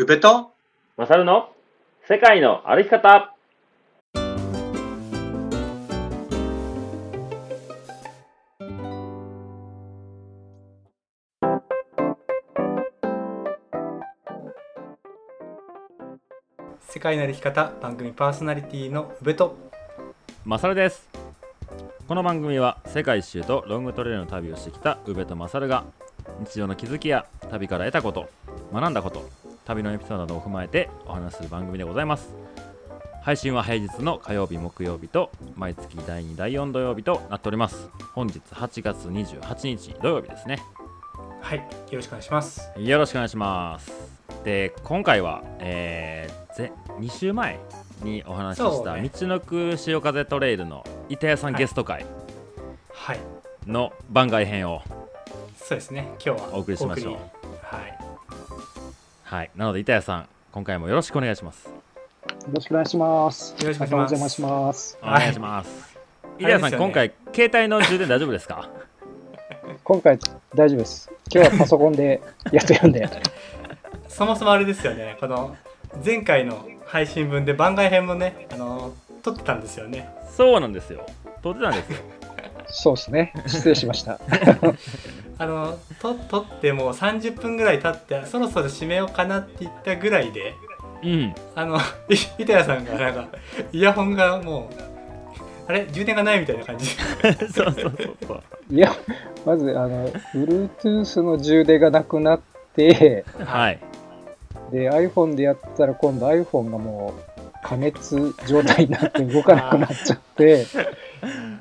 [0.00, 0.52] 宇部と
[0.96, 1.50] マサルの？
[2.06, 3.34] 世界の歩き方。
[16.88, 19.56] 世界の歩き方番組パーソナリティの宇部と。
[20.44, 21.08] マサルです。
[22.06, 25.82] この番組は世界一周とロングトレイルの旅をしてきた宇部とマサルが
[26.38, 28.28] 日常の気づきや旅から得たこと
[28.72, 29.28] 学んだこと
[29.68, 32.34] 旅のエピソードなどを踏まえてお話しする番組でございます。
[33.22, 37.90] 配信は平日の火曜日木曜日と毎月第2第4土曜日となっております。
[38.14, 40.62] 本日8月28日土曜日ですね。
[41.42, 42.70] はいよろしくお願いします。
[42.78, 43.92] よろしくお願いします。
[44.42, 47.60] で今回は、えー、ぜ2週前
[48.02, 51.60] にお話しした、道のく潮風トレイルの板谷さんはい。
[51.60, 52.06] ゲスト会
[52.94, 53.18] はい。
[53.66, 54.80] の番外編を
[55.58, 56.08] そうですね。
[56.24, 57.37] 今日はお送りしましょう
[59.28, 61.74] はいなので板谷さん今回もよろしくお願いしますよ
[62.54, 63.54] ろしくお願いします。
[63.62, 64.98] よろしくお願いしますお邪魔します。
[65.02, 65.98] お願いします、
[66.38, 68.68] 板谷さん、ね今回携帯の充電大丈夫ですか？
[69.84, 70.18] 今回
[70.54, 71.10] 大丈夫です。
[71.32, 72.22] 今日はパソコンで
[72.52, 73.06] やってるんで。
[74.08, 75.56] そもそもあれですよねこの
[76.04, 81.06] 前回の配信分で番外編もねあの撮ってたんですよねそうなんですよ
[81.42, 81.98] 撮ってたんですよ
[82.68, 83.32] そうですね。
[83.46, 84.18] 失礼しました。
[85.38, 90.54] あのと撮ってもう30分ぐらい経ってそろそろ締めようかなって言ったぐらいで
[91.02, 91.34] うん。
[91.54, 91.80] あのい
[92.38, 93.28] 板谷さんがなんか
[93.72, 94.88] イヤホンがもう
[95.68, 95.86] あれ？
[95.92, 96.86] 充電がないみたいな感じ。
[97.52, 97.94] そうそうそう
[98.26, 98.42] そう。
[98.70, 98.90] いや、
[99.44, 102.40] まず、あの、Bluetooth の充電がなくなっ
[102.74, 103.78] て、はい。
[104.72, 110.64] で、iPhone でやったら今度 iPhone がもう加熱状態になって動かなくなっちゃって、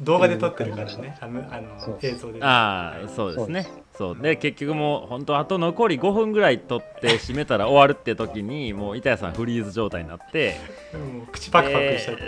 [0.00, 1.16] 動画で撮ってるからね。
[1.20, 1.98] あのあのそう。
[2.02, 3.66] 映像でああそうですね。
[3.96, 4.18] そう。
[4.18, 10.56] で結局もう本当あと残り5分ぐらい撮って締めたら終わるって時にもう板谷さんフリーズ状態になって。
[10.92, 12.24] もう口パクパクしちゃって、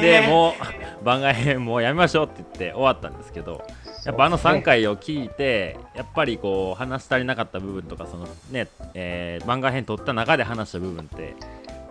[0.00, 0.54] でも
[1.00, 3.62] う番外編もうやめましょうって言って終わったんですけど
[4.04, 11.34] やっぱあの3回を聞いてやっぱりこう話し足りなかった部分とかそのね、えー番外編撮った中で話した部分って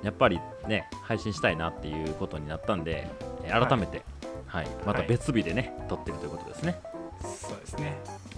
[0.04, 3.08] やっぱりね配信したいなっていうことになったんで
[3.44, 4.04] えー改めて、
[4.48, 6.80] はいまた別日でね、撮ってるということですね。
[7.22, 7.98] そうですね。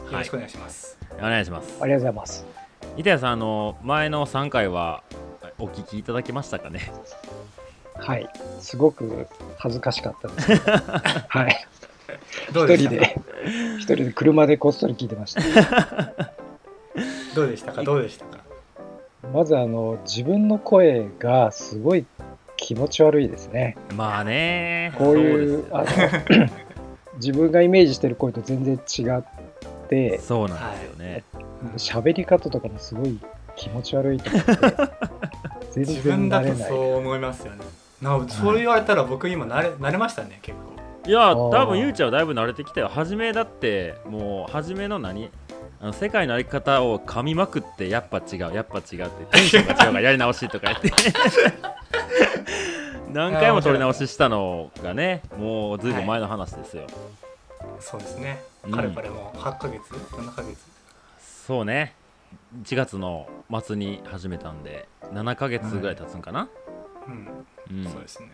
[0.09, 0.11] い。
[0.13, 1.77] よろしくお願いします、お願いします。
[1.81, 2.45] ありがとうございます。
[2.97, 5.03] 板谷さんあの前の3回は
[5.59, 6.91] お聞きいただけましたかね？
[7.95, 8.29] はい。
[8.59, 10.51] すごく恥ずかしかったです。
[11.29, 11.67] はい。
[12.53, 12.89] どうでした？
[12.91, 13.15] か一人で、
[13.77, 15.41] 一人で車でこっそり聞いてました。
[17.35, 17.83] どうでしたか？
[17.83, 18.44] どうでしたか？
[19.33, 22.05] まず、あの、自分の声がすごい
[22.57, 23.77] 気持ち悪いですね。
[23.95, 24.93] まあね。
[24.97, 25.65] こういう
[27.17, 29.23] 自分がイメージしてる声と全然違っ
[29.87, 31.23] てそうなんですよね、
[31.77, 33.19] 喋り方とかもすごい
[33.55, 34.53] 気持ち悪いと思って
[35.71, 37.63] 全自分だと然慣れないそう思いますよね。
[38.01, 41.09] なそう言われたら僕今慣れ慣れましたね結構。
[41.09, 41.49] いやー。
[41.51, 42.89] 多分ゆうちゃんはだいぶ慣れてきたよ。
[42.89, 45.29] 初めだってもう初めの何？
[45.85, 50.91] あの世界の歩き方を噛みまくってやっぱ違うやっぱ違うってテンションが違うからやり直しとか言って。
[53.13, 55.22] 何回も撮り直ししたのがね。
[55.38, 55.94] もうずい。
[55.94, 56.88] ぶん前の話ですよ、
[57.79, 58.41] そうですね。
[58.63, 58.72] うん。
[58.72, 60.57] かれこれもう8ヶ月7ヶ月。
[61.46, 61.94] そうね。
[62.63, 63.29] 1月の
[63.63, 66.50] 末に始めたんで7ヶ月ぐらい経つんかな、
[67.07, 67.46] うん、
[67.78, 67.91] うん。
[67.91, 68.31] そうですね。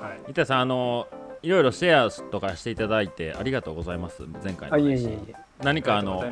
[0.00, 0.20] はい。
[0.28, 1.08] 板谷さんあの
[1.42, 4.22] いろいろシェアとかしていただいてありがとうございます。
[4.44, 6.22] 前回のあいえ配信いえいえ何かあの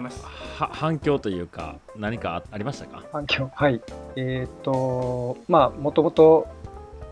[0.58, 3.02] 反響というか何かあありましたか？
[3.12, 3.50] 反響？
[3.54, 3.80] はい。
[4.16, 6.46] えっ、とまあもともと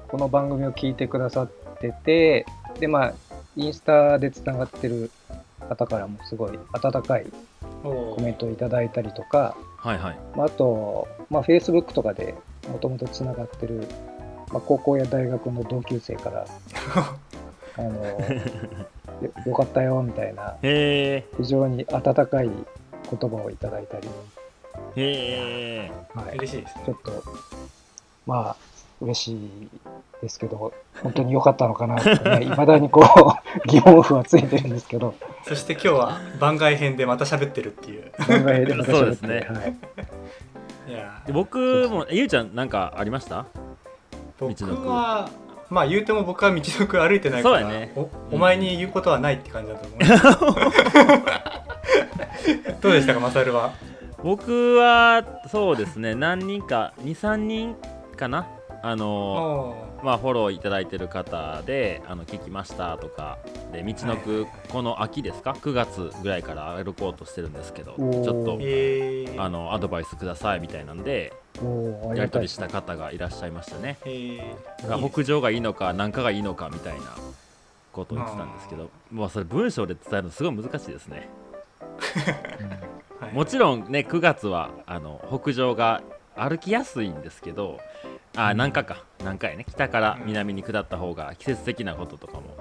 [0.08, 2.47] この番組を聞いてくださってて
[2.78, 3.14] でまあ
[3.56, 5.10] インスタでつながってる
[5.69, 7.26] 方からもすごい温かい
[7.82, 10.19] おコメントをいただいたりとか、はいはい。
[10.36, 12.34] まあ、あと、まあ、Facebook とかで
[12.69, 13.86] もともとつながってる、
[14.53, 16.47] まあ、高校や大学の同級生から
[17.76, 18.19] あの
[19.44, 24.09] よよかったよみたいなへ非常に温かい言葉をいただいたり、
[24.97, 26.83] えへえはい、嬉しいですね。
[26.86, 27.22] ちょっと
[28.27, 28.57] まあ
[29.01, 29.68] 嬉しい
[30.22, 30.72] ですけど
[31.03, 33.04] 本当に良かったのかなってね いまだにこう
[33.68, 35.15] 疑問符はついてるんですけど。
[35.47, 38.10] そして今日は番外編でまた喋ってるっていう。
[38.13, 39.47] 考えでまたそう喋ってですね。
[39.51, 39.77] はい、
[40.91, 43.45] いやで僕もゆうちゃんなんかありました？
[44.39, 45.28] 僕道のくは
[45.74, 47.92] まあ言うても僕は道のく歩いてないからそうやね。
[47.97, 49.88] おお前に言うことはないって感じだと
[50.47, 50.59] 思う。
[52.80, 53.72] どうでしたかマサルは？
[54.22, 57.74] 僕はそうですね何人か23人
[58.16, 58.47] かな？
[58.82, 63.38] あのおまあ、フォローいただいてる方であの聞きましたとか
[63.72, 71.32] で道のく、この秋ですか？9月ぐらいから歩こうとしてるんですけどちょっとえー、あのアドバイスくださいみたいなんで
[72.15, 73.98] やり取りした方がいらっしゃいましたね。
[75.10, 77.16] 北上がいいのか南下がいいのかみたいな
[77.92, 81.28] ことを言ってたんですけどまあそれ文章で伝えるのすごい難しいですね。
[83.21, 86.03] はい、もちろんね9月はあの北上が
[86.34, 87.78] 歩きやすいんですけど
[88.36, 89.04] あ南下か。
[89.21, 89.65] 南下やね。
[89.68, 92.56] 北から南に下った方が季節的なこととかも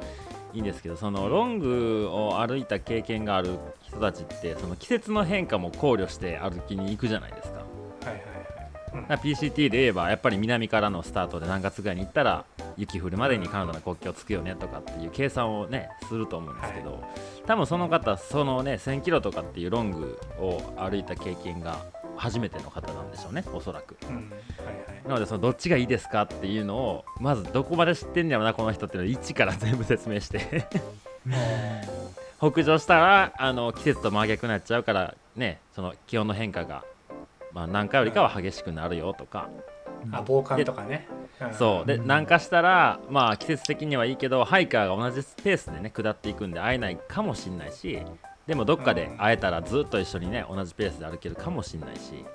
[0.53, 7.62] いいんですけどそのロングを歩いた経験がある人たちってその季節の変化も考慮して歩きに行くじゃないですか
[8.93, 12.45] PCT で言えばやっぱり南からのスタートで何月ぐらいに行ったら
[12.77, 17.03] 雪降るまでにカナダの国境つくよねとかっていう計算をねすると思うんですけど、
[17.45, 21.85] 多分その方そのね1000キロとかっていうロングを歩いた経験が
[22.15, 23.97] 初めての方なんでしょうねおそらく。
[24.09, 24.15] うん。
[24.15, 25.07] はいはい。
[25.07, 30.67] なのでそのどっちがいいですかっていうのをまずどこまで知ってんやろなこの人っていうのを一から全部説明して。
[32.39, 36.83] 北上したらあの季節と真逆になっちゃうからねその気温の変化が、
[37.53, 39.49] まあ、何回よりかは激しくなるよとか、
[40.11, 41.07] あ防寒とかね、
[41.49, 41.53] ん。
[41.53, 41.87] そう。
[41.87, 47.99] で南下したらまあ季節的にはいいけどハイカーが同じペースでね下っていくんで会えないかもしんないし
[48.47, 52.25] でもどっかで会えたらずっと一緒にね同じペースで歩けるかもしんないし。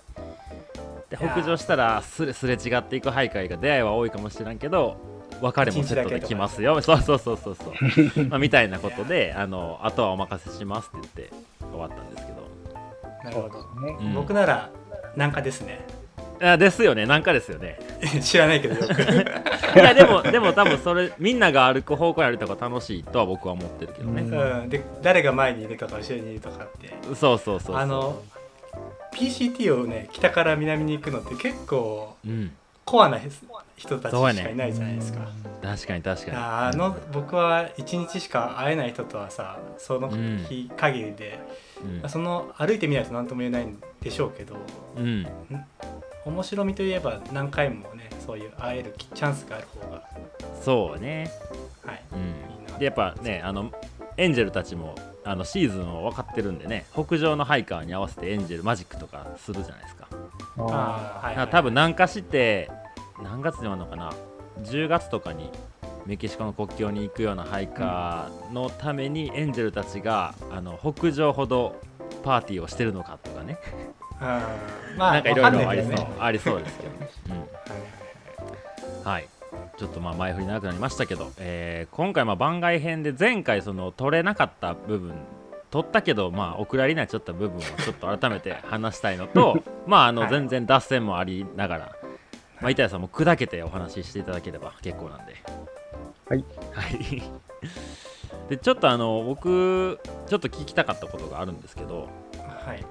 [1.11, 4.99] で北上したらすれすれ違っていくハイカーが出会いは多いかもしれんけど
[5.41, 6.82] 別れもセットで来ますよ。
[6.82, 8.25] そうそうそうそうそう。
[8.29, 11.35] まあみたいなことであのあとはお任せしますって言って
[11.70, 12.49] 終わったんですけど。
[13.25, 14.15] なるほど、ねうん。
[14.15, 14.70] 僕なら
[15.19, 15.81] 南下ですね。
[16.41, 17.05] あですよね。
[17.05, 17.76] なんかですよね。
[18.23, 26.94] 知らないけど いやでもでも多分それみんなが歩く方向に歩いた方が楽しいとは僕は思ってるけどね、うん、で誰が前にいるとか後ろにいるとかって。
[27.03, 27.76] そうそうそうそう。
[27.76, 28.23] あの
[29.12, 32.53] PCT をね北から南に行くのって結構うん。
[32.85, 33.19] コアな
[33.76, 35.29] 人たちしかいないじゃないですか、
[35.62, 36.37] 確かに確かに。
[36.38, 40.47] あの僕は1日しか会えない人とはさそのうん。
[40.49, 41.68] 日限りで、うん
[42.08, 44.56] その歩いてみないと何とも言えないんでしょうけど
[44.96, 45.26] うん。
[46.25, 50.02] 面白みといえば何回もねそういう会えるチャンスがある方が
[50.62, 51.30] そうね。
[51.84, 52.02] はい。
[52.12, 52.19] うん。
[52.19, 53.72] いいなでやっぱねあの
[54.16, 54.94] エンジェルたちも
[55.25, 60.08] あのシーズンを分かってるんでね北上のハイカーに合わせてエンジェルマジックとかするじゃないですか。
[60.58, 60.76] ああーはい、だ
[61.28, 62.70] はい、から多分南下して
[63.22, 64.12] 何月に終わるのかな
[64.62, 65.50] ？10月とかに
[66.08, 71.76] メキシコの国境に行くようなハイカーのためにエンジェルたちがあの北上ほど
[72.25, 73.58] パーティーをしてるのかとかね。
[74.19, 74.26] うん
[74.96, 76.08] まあなんかいろいろありそうね。
[76.19, 76.90] ありそうですけど。
[76.90, 77.10] ね、
[79.02, 79.10] うん。
[79.10, 79.28] はい
[79.76, 85.14] ちょっとまあ前振り長くなりましたけど、えー今回まあ番外編で前回その取れなかった部分
[85.70, 90.31] 取ったけどまあお蔵入りになっちゃった部分をちょっと改めて話したいのと まああのはい。
[90.31, 91.93] 全然脱線もありながら、
[92.62, 95.34] まあ、板谷さんも砕けてお話ししていただければ結構なんで
[96.28, 97.22] はいはい
[98.48, 99.98] でちょっとあの僕
[100.28, 102.08] ちょっと聞きたかったことがあるんですけど
[102.64, 102.84] はい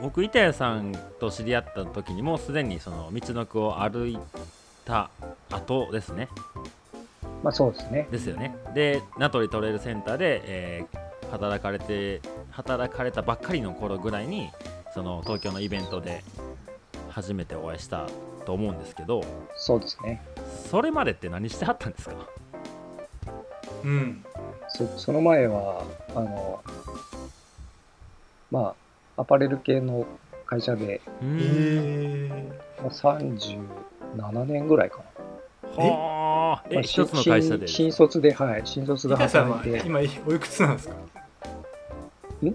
[0.00, 4.18] 僕板谷さんと知り合った時にもうすでにその道のくを歩い
[4.84, 5.10] た
[5.50, 6.28] 後ですね
[7.42, 8.06] まあそうですね。
[8.10, 8.54] ですよね。
[8.74, 10.98] で、名取トレイルセンターで、えー
[11.30, 12.20] 働かれて
[12.50, 14.50] 働かれたばっかりの頃ぐらいに
[14.92, 16.24] その東京のイベントで
[17.08, 18.08] 初めてお会いした
[18.44, 19.22] と思うんですけど
[19.54, 20.20] そうですね。
[20.68, 22.14] それまでって何してはったんですか？
[23.84, 24.24] うん。
[24.68, 25.82] そその前は、
[26.14, 26.60] あの、
[28.50, 28.74] ま
[29.16, 30.06] あ、アパレル系の
[30.46, 31.00] 会社で、
[32.80, 35.04] まあ、37年ぐらいかな。
[35.84, 36.64] はあ。
[36.70, 37.68] えまあ一つの会社で？
[37.68, 40.94] 新新卒で、はい、新卒で働い今おいくつなんですか？
[42.42, 42.54] えっ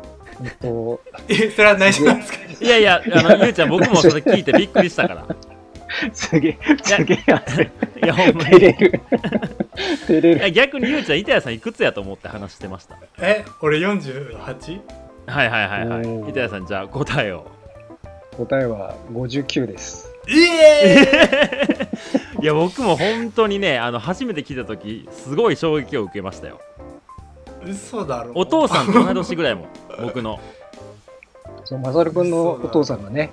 [0.62, 2.40] と、 えそれは内緒なんですか？
[2.60, 5.26] いやいやあのゆうちゃん僕もそれ聞いてびっくりしたから。
[6.14, 7.72] すげえ、すげえ汗。
[8.04, 8.50] いやほんまに。
[8.50, 9.02] 照れる。
[10.08, 10.38] 照れる。
[10.38, 12.98] いや逆にゆうちゃん板谷さんいくつやと思って話してました？
[13.22, 14.80] え俺 48?
[15.28, 16.00] はいはいはいはい。
[16.08, 16.30] おー。
[16.30, 17.46] 板谷さんじゃあ答えを。
[18.38, 20.12] 答えは59です。
[20.28, 21.90] ええ
[22.42, 26.60] いや僕も本当にねあの初めて聞いた時すごい衝撃を受けましたよ。
[27.64, 28.32] ー、嘘だろ。
[28.36, 29.68] お父さんと同い年ぐらいも
[30.02, 30.40] 僕の。
[31.64, 33.32] そう、マサル君のお父さんがね、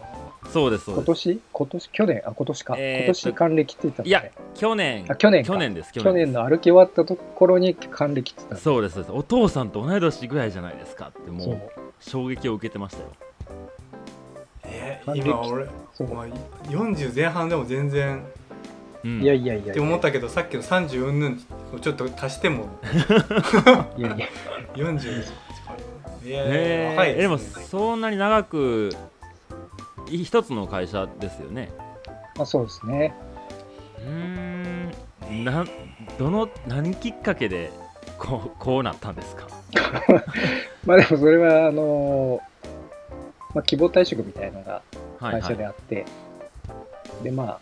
[0.50, 1.04] そうですそうです。
[1.04, 1.40] 今年？
[1.52, 1.88] 今年？
[1.90, 2.22] 去年？
[2.26, 2.74] あ、今年か。
[2.78, 4.24] えー今年還暦って言ったんいや。
[4.54, 5.04] 去年。
[5.08, 5.52] あ、去年か。
[5.52, 9.12] 去年です去去年の歩き終わったところに還暦って言ったんだそうですそうです。
[9.12, 11.54] お父さんと同い年ぐらいじゃないですかってもそう。
[11.54, 11.60] う
[12.00, 13.08] 衝撃を受けてましたよ。
[14.64, 15.28] え還暦？
[15.30, 16.14] 今俺、そう。
[16.14, 16.26] まあ、
[16.68, 18.24] 40前半でも全然
[19.04, 19.22] うん。
[19.22, 19.72] いやいやいやいや。
[19.72, 21.40] って思ったけどさっきの30うんぬん
[21.74, 22.66] をちょっと足しても。
[23.96, 24.26] いやいや。
[24.74, 25.24] 40
[26.24, 28.96] いやへ若いえでもですねそんなに長くい
[30.18, 31.70] 一つの会社ですよね。
[32.36, 33.14] まあそうですね。
[33.98, 35.44] うーん。
[35.44, 35.64] な
[36.18, 37.70] どの何きっかけで
[38.18, 39.46] こうこうなったんですか？
[40.84, 42.40] まあでもそれは、あの
[43.54, 44.82] まあ、希望退職みたいなのが
[45.20, 46.04] はい会社であって、
[47.22, 47.60] で、まあ、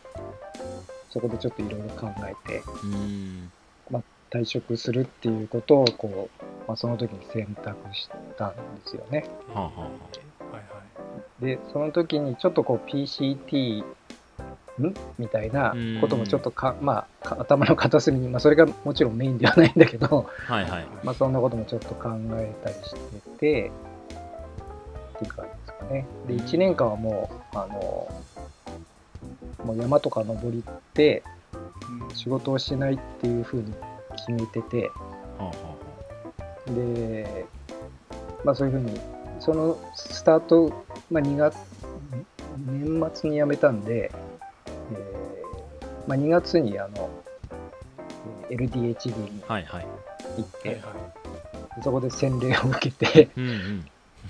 [1.10, 3.52] そこでちょっといろいろ考えて、うーん。
[4.32, 9.24] 退職するっていうことを、こう、まあ、その時に選択したんですよね。
[9.52, 10.29] はあはあははいはい
[11.40, 14.94] で、その時にちょっとこう PCT、ん？
[15.18, 20.86] みたいなこともちょっとか、まあ、か頭の片隅に、まあ、それがもちろんメインではないんだけど、あはいはい。
[21.04, 23.72] まあ、そんなこともちょっと考えたりしてて、
[25.18, 26.06] っていう感じですかね。
[26.26, 28.08] で、1年間はもう、あの、
[29.64, 31.22] もう山とか登りって、
[32.08, 32.14] うん。
[32.14, 33.74] 仕事をしないっていうふうに
[34.16, 34.92] 決めてて、は
[35.40, 35.52] あは
[36.74, 37.46] で、
[38.44, 39.00] まあそういうふうに、
[39.40, 41.56] そのスタート、まあ2月、
[42.66, 44.10] 年末に辞めたんで、
[44.92, 47.08] えーまあ2月にあの、
[48.50, 49.86] えー LDHD に行って、はいはい。
[51.82, 53.84] そこで洗礼を受けて、うんうん。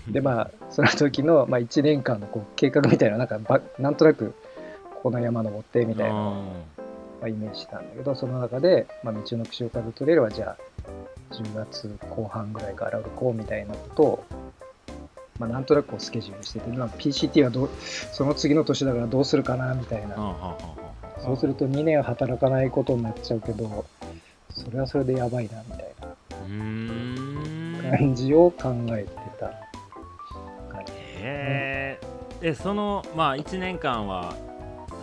[0.13, 4.35] でまあその時の、まあ、1年間のこう計画みたいななんかばなんとなく
[5.03, 6.43] この山登ってみたいなのを、ま
[7.23, 14.25] あ、イメージしたんだけどその中で、まあ、道の串岡でトレイルはじゃあ10月後半ぐらいから歩こうみたいなことを、
[15.41, 20.57] まあ、なんとなくこうスケジュールしてて、まあ、PCT はどうその次の年だからどうするかなみたいな。
[21.23, 23.85] そうすると2年働かないことになっちゃうけど
[24.51, 27.99] それはそれでやばいなみたいな。
[27.99, 29.47] 感じを考えてた。
[30.75, 32.01] 感じへえ
[32.41, 34.35] でそのまあ1年間は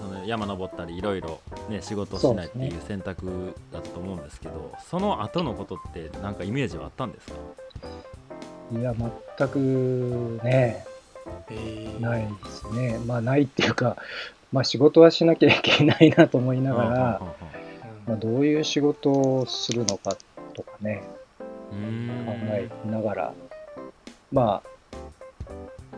[0.01, 1.39] その山登ったりいろいろ
[1.69, 7.37] ね仕事をしないっていう選択だったと思うんですけどその後のことってなんかイメージはあったんですか？
[8.71, 8.93] いや
[9.37, 10.85] 全くね
[11.49, 12.01] えー。
[12.01, 12.99] ないですね。
[13.05, 13.97] まあないっていうか、
[14.51, 17.21] まあ仕事はしなきゃいけないなと思いながら、
[18.07, 20.17] まあどういう仕事をするのか
[20.53, 21.03] とかね、
[21.69, 23.33] 考えながら、
[24.31, 24.76] まあ、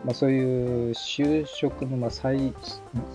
[0.04, 2.54] まあそういう就職の、まあ再、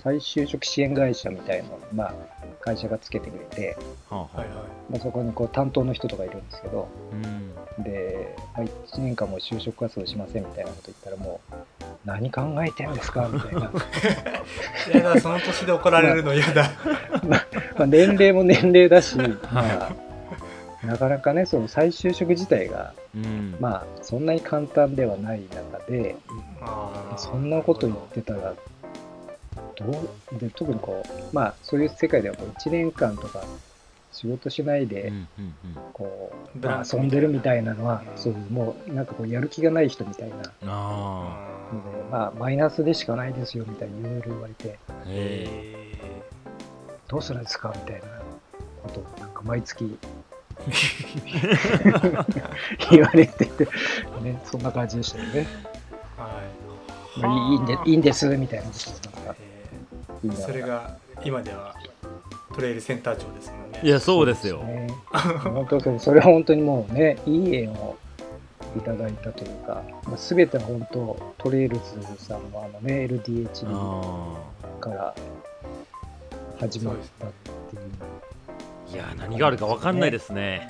[0.04, 2.14] 再就職支援会社みたいなのを、まあ
[2.62, 3.78] 会社がつけてくれて、
[4.10, 4.58] はあはいはい。
[4.90, 7.84] まあそこにこう担当の人とかいるんですけど、うん。
[7.84, 11.54] で、まあ、1年間もう就職活動しませんみたいなこと言ったらもう、
[12.06, 13.62] 何考えてんですかみたいな。
[14.94, 16.72] いやだその年で怒られるの嫌だ。
[17.28, 17.38] ま
[17.80, 19.92] あ、年齢も年齢だし、まあ、
[20.86, 23.56] なかなかね、その再就職自体が、うん。
[23.60, 26.16] まあ、そんなに簡単ではない中で、
[26.62, 27.18] あー。
[27.18, 28.54] そんなこと言ってたら、
[29.76, 33.44] どう、で、特にこう、まあ、そういう世界ではこう1年間とか
[34.12, 35.76] 仕事しないで、うんうんうん。
[35.94, 36.60] こう、
[36.94, 40.36] 遊んでるみたいなのは、そう、もう、なんかこう、やる気がない人みたいな。
[40.38, 41.56] ので、あ
[42.12, 44.80] まあ、マイナスでしかないですよ、みたいにいろいろ言われて、
[47.08, 48.08] どうするんですかみたいな
[48.84, 49.98] ことを、なんか毎月
[52.92, 53.66] 言われてて、
[54.22, 55.48] ね、そんな感じでしたよね。
[56.18, 56.32] ーはい。
[57.20, 61.76] まあ、いいんでいいんですみたいなことをなんかえーそれが今では
[62.56, 63.82] トレイルセンター長ですもんね。
[63.84, 64.64] いやそうですよ。
[64.64, 64.88] ね、
[65.44, 67.98] 本当そうそれは本当にもうね、いい縁を
[68.78, 71.84] いただいたというか、まあ、全ては本当、トレイルズ
[72.26, 74.38] さんのあのね、LDH あ
[74.80, 75.14] から
[76.60, 77.30] 始まったっ
[77.70, 77.85] ていう、ー
[78.96, 80.68] いや何があるか分かんないですね。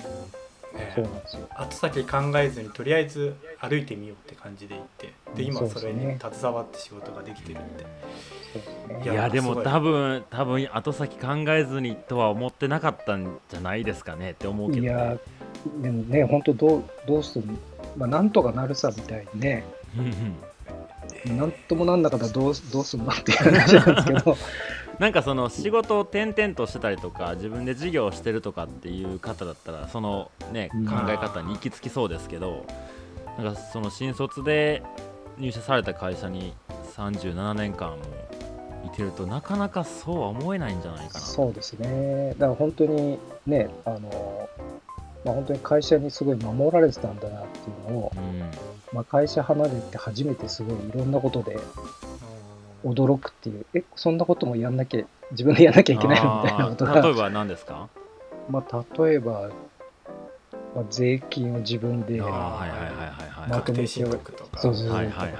[0.73, 1.47] ねそうなんですよ。
[1.55, 7.85] 後先考えずにとりあえず歩いてみようって感じで行ってで今それに携わって仕事ができてるって。
[8.53, 15.17] そうでいいややでも多分多分後先考えずにとは思ってなかったんじゃないですかねって思うけど、ね、いや、
[15.81, 17.57] でもね、本当どう、どうしても、
[17.97, 19.63] まあ、なんとかなるさみたいにね、
[19.97, 20.05] うん
[21.27, 21.37] うん。
[21.37, 24.37] なんともなんなかったらどうどうすんのっていう話なんですけど、
[24.99, 30.85] なんかその仕事を転々としてたりとか自分で事業をしてるとかっていう方だったらそのねうん。
[30.85, 32.65] 考え方に行き着きそうですけど
[33.37, 34.83] なんかその新卒で
[35.37, 36.53] 入社された会社に
[36.95, 37.97] 37年間も
[38.85, 41.19] いてるとなかなかそうは思えないんじゃないかな。
[41.19, 44.49] そうですね、だから本当にね、あの
[45.25, 48.39] まあ、本当に会社にすごい守られてたんだなっていうのを、うん。
[48.93, 51.57] まあ、会社離れて初めてすごいいろんなことで
[52.85, 56.41] 驚くっていう、え、そんなこともやんなきゃ、自分でやんなきゃいけないの？
[56.43, 57.89] みたいなことが、例えば何ですか？
[58.49, 59.49] まあ、例えば、
[60.75, 62.21] まあ、税金を自分で、
[63.49, 64.59] 確定申告とか。
[64.59, 65.33] そうそうそう、はいはい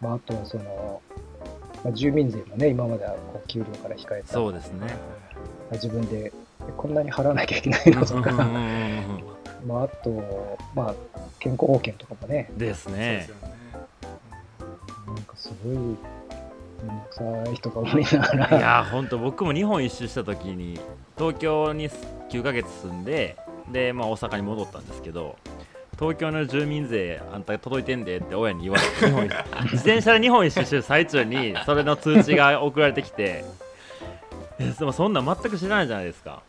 [0.00, 1.00] まあ、あとはその、
[1.84, 4.32] まあ、住民税もね、今まではこう給料から控えた。
[4.32, 4.96] そうですね。
[5.72, 6.32] 自分で
[6.68, 8.30] えこんなに払わなきゃいけないのとか、
[9.66, 10.94] まあ、あと、まあ、
[11.38, 13.28] 健康保険とかもね、ですね。
[15.06, 15.76] なんかすごい
[16.82, 18.18] めんどくさいとか思いな。
[18.18, 20.78] がらいやーほんと僕も日本一周した時に
[21.16, 23.36] 東京に9ヶ月住んで
[23.70, 25.36] で、まあ、大阪に戻ったんですけど
[25.98, 29.34] 東京の住民税あんた届いてんでって親に言われて
[29.70, 33.44] 自転車で日本一周してる最中にそれの通知が送られてきて
[34.58, 36.42] えでもそんなん全く知らないじゃないですか。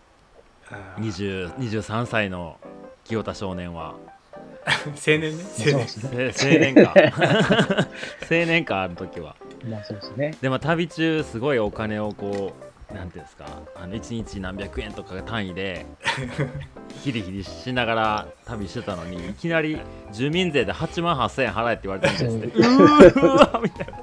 [0.71, 1.03] あー。
[1.03, 2.57] 20 23歳の
[3.03, 3.95] 清田少年は
[4.95, 5.43] 青年ね。
[5.59, 6.31] 青年そうですね。
[6.33, 6.93] せ青年か。
[8.29, 9.35] 青年かあの時は。
[9.67, 10.35] まあそうですね。
[10.41, 12.53] でも旅中すごいお金をこ
[12.91, 13.45] うなんていうんですか。
[13.75, 15.85] あの1日何百円とかが単位で
[17.03, 19.79] ヒリヒリしながら旅してたのにいきなり
[20.11, 22.47] 住民税で8万8000円払えって言われたんですって。
[22.47, 22.61] う。
[22.61, 23.99] ーわみたいな。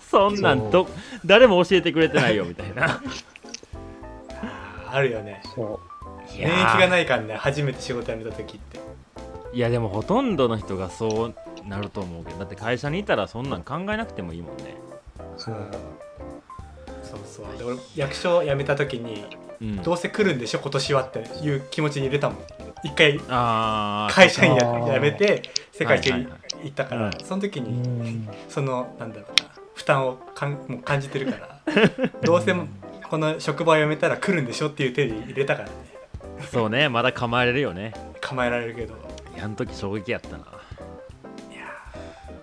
[0.00, 0.88] そんなんど
[1.24, 3.00] 誰も教えてくれてないよみたいな。
[4.88, 5.42] あるよね。
[5.54, 5.80] そ
[6.34, 8.80] い免疫がないからね初めて仕事辞めた時って
[9.52, 11.34] いやでもほとんどの人がそう
[11.68, 14.76] なると思うけどだって会社にいたらそんなん考えなくてもいいもんね。
[15.18, 15.54] うそう
[17.02, 17.18] そう。
[17.46, 19.24] そうで俺役所辞めた時に
[19.60, 19.76] うん。
[19.82, 22.38] どうせ来るんでしょ今年はっていう気持ちに入れたもん。
[22.84, 26.40] 一回会社員やあー辞めて世界一周はいはいはい。
[26.64, 27.70] 行ったから、うんその時うに
[28.18, 28.28] ん。
[28.48, 31.60] そのなんだろうな負担をかんもう感じてるから。
[32.22, 32.66] どうせも
[33.08, 35.74] この職場を辞めたら来るんでしょっていう手で入れたからね。
[36.52, 37.92] そうねまだ構えれるよね。
[38.20, 38.94] 構えられるけど。
[38.94, 38.96] い
[39.36, 40.44] やあの時衝撃やったな。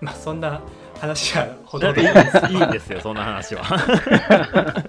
[0.00, 0.60] まあそんな
[1.00, 2.04] 話はほどいでい。
[2.04, 2.08] い
[2.54, 3.62] いんですよそんな話は。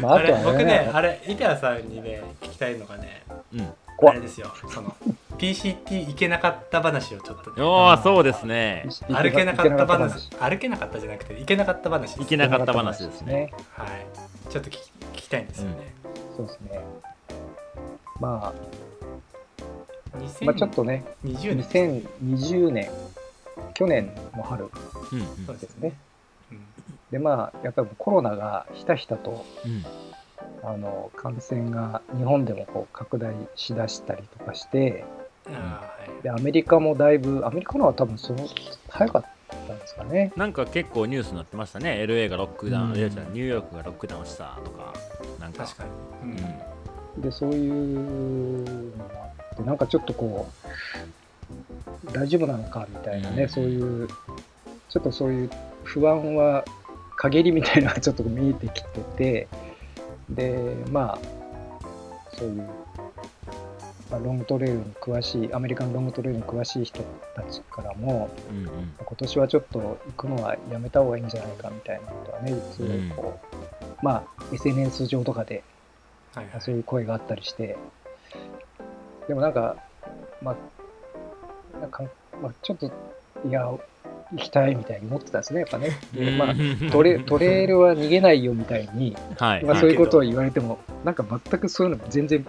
[0.00, 0.44] まあ、ああれとはね。
[0.44, 3.72] 僕ねあれイテアさんにね聞きたいのがねうん。
[4.06, 4.52] あれですよ。
[4.72, 4.94] その
[5.38, 7.62] PCT 行けなかった話をちょっとね。
[7.62, 8.86] おおそうですね。
[9.08, 12.02] 歩けなかった話歩けなかったじゃなくて行けなかった話。
[12.02, 13.52] です行けなかった話ですね。
[13.76, 13.88] はい。
[14.50, 15.94] ちょっと聞き聞きたいんですよね、
[16.36, 16.80] そうですね。
[18.20, 18.87] まあ、2020
[20.42, 21.36] まあちょっとね年。
[22.22, 22.90] 2020年。
[23.74, 24.68] 去年の春。
[25.48, 25.92] ですね。
[26.50, 26.60] うん。
[27.10, 29.70] でまあやっぱりコロナがひたひたとうん。
[29.72, 29.84] うん
[30.62, 35.04] あの感染が日本でもこう拡大しだしたりとかして
[36.22, 38.46] でアメリカもだいぶアメリカのは多分その
[38.88, 39.24] 早かっ
[39.66, 40.32] たんですかね。
[40.36, 42.04] なんか結構ニュースになってましたね。
[42.06, 42.94] LA がロックダウン、うん。
[42.94, 44.92] ニューヨークがロックダウンしたとか
[45.40, 45.64] なんか。
[45.64, 45.84] 確か
[46.24, 46.36] に、う
[47.16, 47.20] うん。
[47.20, 50.50] んでそういうのがあってなんかちょっとこ
[52.04, 53.48] う大丈夫なのかみたいなね、うん。
[53.48, 54.08] そういう
[54.88, 55.50] ちょっとそういう
[55.84, 56.64] 不安は
[57.16, 59.48] 陰りみたいなのがちょっと見えてきてて
[60.30, 61.18] でまあ
[62.38, 62.68] そういう、
[64.10, 67.02] まあ、ロングトレイルに詳しいアメリカのロングトレイルに詳しい人
[67.34, 68.94] たちからもうんうん。
[69.00, 75.64] 今年はちょっと行くのはやめた方がいいんじゃないかみたいなことはねいつもこう、まあ SNS 上とかで
[76.34, 76.60] はいはい。
[76.60, 77.76] そういう声があったりして、
[79.28, 79.76] でもなんか、
[80.42, 82.02] まあ、なんか、
[82.42, 82.86] まあ、ちょっと、
[83.46, 83.80] いや、行
[84.36, 85.90] きたいみたいに思ってたんですね、やっぱね。
[86.12, 86.54] でまあ、
[86.90, 92.44] トレトレイルは逃げないよみたいに、はい、まあ、はいそういうことを言われても、なんか全くそういうの全然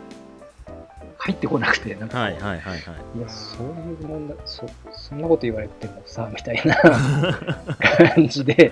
[1.18, 2.80] 入ってこなくて、なんかはいはいはいはい。
[3.18, 6.76] いや、そういう問題そ、そんなこと言われてもさ、みたいな
[8.16, 8.72] 感じで、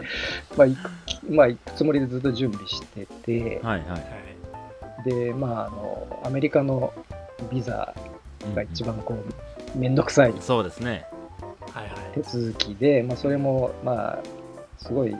[0.57, 0.89] まあ、行く
[1.29, 3.89] まあ、行くつもりでずっと準備してて、はいはい。
[3.89, 5.09] はい。
[5.09, 6.93] で、まあ、あの、アメリカの
[7.51, 7.93] ビザ
[8.45, 11.05] うんが一番こう、めんどくさいそうですね。
[11.73, 11.91] はいはい。
[12.13, 14.19] 手続きで、まあ、それも、まあ、
[14.77, 15.15] すごい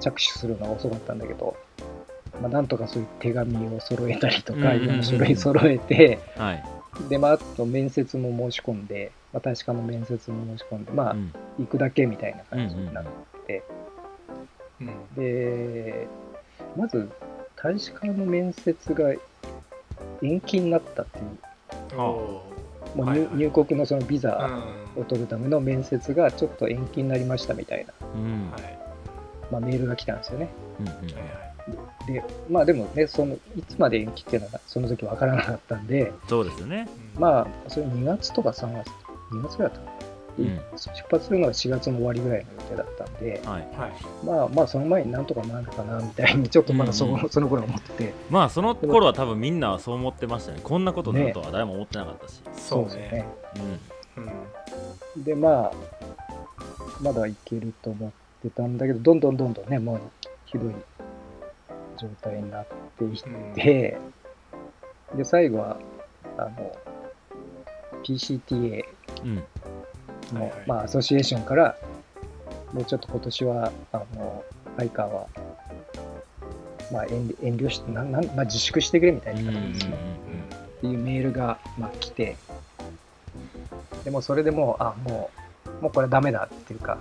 [0.00, 1.56] 着手するのが遅かったんだけど、
[2.40, 6.64] まあ、なんとかそういう手紙を揃えたりとか、うんうんうんいろんな書類揃えて、はい、
[7.08, 11.32] で、まあ、あと面接も申し込んで、まあ、大使館の面接も申し込んで、まあ、うん。
[11.58, 13.04] 行くだけみたいなうんうん感じになっ
[13.46, 13.62] て、
[14.80, 15.14] うん。
[15.14, 16.08] で、
[16.76, 17.10] まず、
[17.56, 19.12] 大使館の面接が
[20.22, 22.42] 延期になったっていう、お
[22.94, 23.36] もう入,、はいはい。
[23.36, 24.50] 入国のそのビーザ
[24.96, 28.50] を取るための面接がちょっと延期になりましたみたいな、うん。
[29.50, 30.48] まあ、メールが来たんですよね。
[30.80, 30.94] うんうん。
[30.94, 31.48] はい
[32.06, 36.88] で、まあでもね、そのいつまで延期っていうのがその時わからなかったんで、そうですよね。
[37.16, 37.20] うん。
[37.20, 38.88] まあ、それ2月とか3月、
[39.32, 39.97] 2月ぐらいだったのか
[40.38, 40.60] うん。
[40.76, 43.68] 出発するのが4月の終わりぐらいの予定だったんで、はい。
[43.76, 43.92] はい。
[44.24, 47.20] まあまあ、その前になんとかなるかなみたいに、ちょっとまだそ,、うん。
[47.20, 50.60] うんその頃は思ってて、まあその頃は多分みんなはそう思ってましたね。
[50.62, 53.28] こんなことになるとは誰も思ってなかったし、そうですよね。
[53.56, 53.58] う
[54.20, 54.24] ん。
[55.16, 55.24] うん。
[55.24, 55.72] で、まあ、
[57.00, 60.00] まだいけると思ってたんだけど、どんどんどんどんね、もう
[60.44, 60.74] ひどい
[62.00, 63.54] 状態になっていっうん。
[63.54, 63.98] て、
[65.16, 65.78] で、最後は、
[66.36, 66.72] あの、
[68.04, 68.82] PCTA
[69.24, 69.44] うん
[70.34, 70.62] の、はいはい。
[70.66, 71.76] まあ、アソシエーションから、
[72.72, 74.44] もうちょっと今年は、あの、
[74.76, 75.26] ハイカーは、
[76.92, 79.94] まあ、遠慮遠慮して、なんなんまあ、自粛してくれみたいな形ですね。
[80.78, 82.36] っていうメールが、まあ、来て、
[84.04, 85.30] でもそれでもう、あ、も
[85.80, 86.98] う、もうこれダメだっていうか、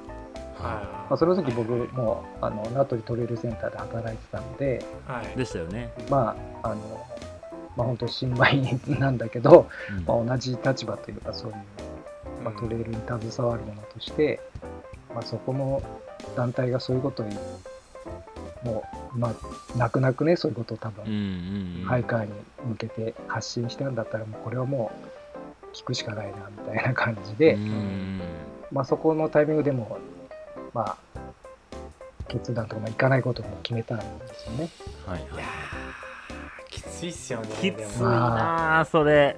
[0.58, 5.38] はまあ、その時僕もあの名取トレイルセンターで働いてたのでいはい。
[5.38, 7.08] でしたよね、まああの
[7.76, 10.26] まあ本当新米なんだけど、うん。
[10.26, 11.58] まあ、同じ立場というかそういう、
[12.44, 14.40] まあ、トレイルに携わるものとして、
[15.14, 15.82] まあ、そこの
[16.36, 17.26] 団体がそういうことを
[18.64, 18.84] も
[19.16, 19.34] うまあ
[19.78, 22.32] 泣く泣くねそういうことを多分ハイカーに
[22.66, 24.92] 向けて発信したんだったらもうこれはも
[25.74, 28.22] う聞くしかないなみたいな感じで、うん
[28.72, 30.00] まあ、そこのタイミングでも
[30.74, 31.20] まあ
[32.28, 34.70] 決断とかもいかないことも決めたんですよね。
[35.06, 35.22] はいい。
[35.24, 39.38] やーきついっすよねきついなあそれ。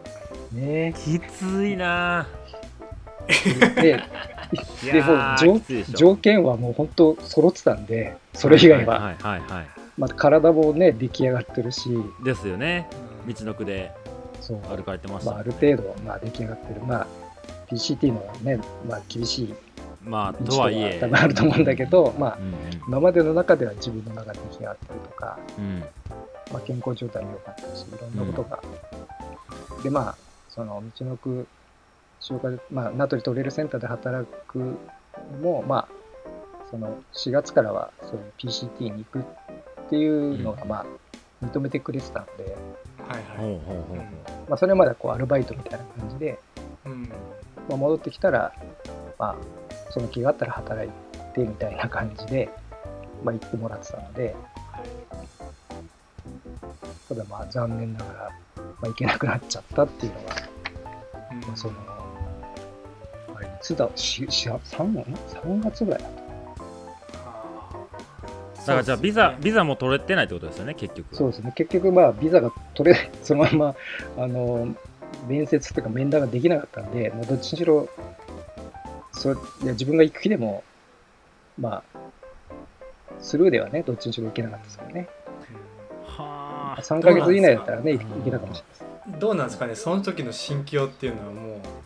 [0.51, 0.93] ね。
[0.97, 2.27] きついな
[3.81, 4.03] で
[4.81, 5.59] いでも
[5.95, 9.15] 条件はもう本当揃ってたんでそれ以外は、
[9.97, 11.89] まあ、体もね出来上がってるし。
[11.93, 12.87] いですよね。
[13.25, 13.33] うん。
[13.33, 13.91] 道のくで
[14.47, 17.07] 歩かれてましたまあ、ある程度、まあ、出来上がってる、まあ、
[17.69, 19.53] PCT のね、まあ、厳しい
[20.03, 20.97] まあ道とはいえ。
[20.99, 22.53] 多分あると思うんだけど、まあう、ん
[22.87, 25.65] 今までの中では自分の中で出来上がってるとか、うん。
[25.65, 25.83] うん
[26.51, 28.61] まあ、健康状態も良かったしいろんなことが、
[29.83, 30.15] でまあ
[30.49, 31.47] その道のく
[32.19, 34.75] 消化で、まあ、名取トレイルセンターで働くの
[35.41, 35.88] もまあ
[36.69, 40.86] その4月からはそういう PCT に行くっていうのが、まあ
[41.43, 42.55] 認めてくれてたので、
[43.08, 44.49] はいはい。
[44.49, 46.39] まあ、それまではこうアルバイトみたいな感じで、
[46.86, 47.03] うん。
[47.69, 48.53] まあ、戻ってきたら、
[49.17, 49.36] まあ、
[49.91, 50.91] その気があったら働い
[51.34, 52.49] てみたいな感じで、
[53.23, 54.36] まあ、行ってもらってたので、
[57.08, 60.36] ただまあ残念ながら、まあ、行けなくなっちゃったっていうのが、
[61.32, 61.41] うん。
[61.41, 61.98] まあ、その、
[63.69, 66.01] あれいつだ、しし 3, 3月ぐらい。
[66.01, 66.29] だった
[68.60, 71.15] だからじゃあビザビザも取れてないってことですよね結局。
[71.15, 73.75] そうですね、結局、まあ、ビザが取れ、 そのまま、
[74.17, 74.67] あの、
[75.27, 77.89] 面接とか面談ができなかったんで、まあ、どっちにしろ、
[79.12, 80.63] そいや自分が行く気でも、
[81.60, 81.99] まあ、
[83.19, 85.10] スルーではね、どっちにしろ行けなかったですからね。
[86.05, 86.82] はあ。
[86.82, 89.19] 3ヶ月以内だったらね、行けたかもしれないです。
[89.19, 89.75] どうなんですかね？
[89.75, 91.79] その時の心境っていうのはもう。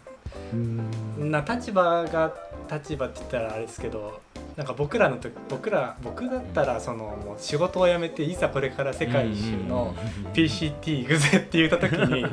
[0.54, 0.92] ーうん
[1.32, 2.34] な立場が
[2.72, 4.22] 立場って言ったらあれですけど
[4.56, 9.96] なんか僕らの時僕ら僕だったらそのもう仕事を辞めていざこれから世界一周の
[10.34, 12.26] PCT 行くぜって言った時に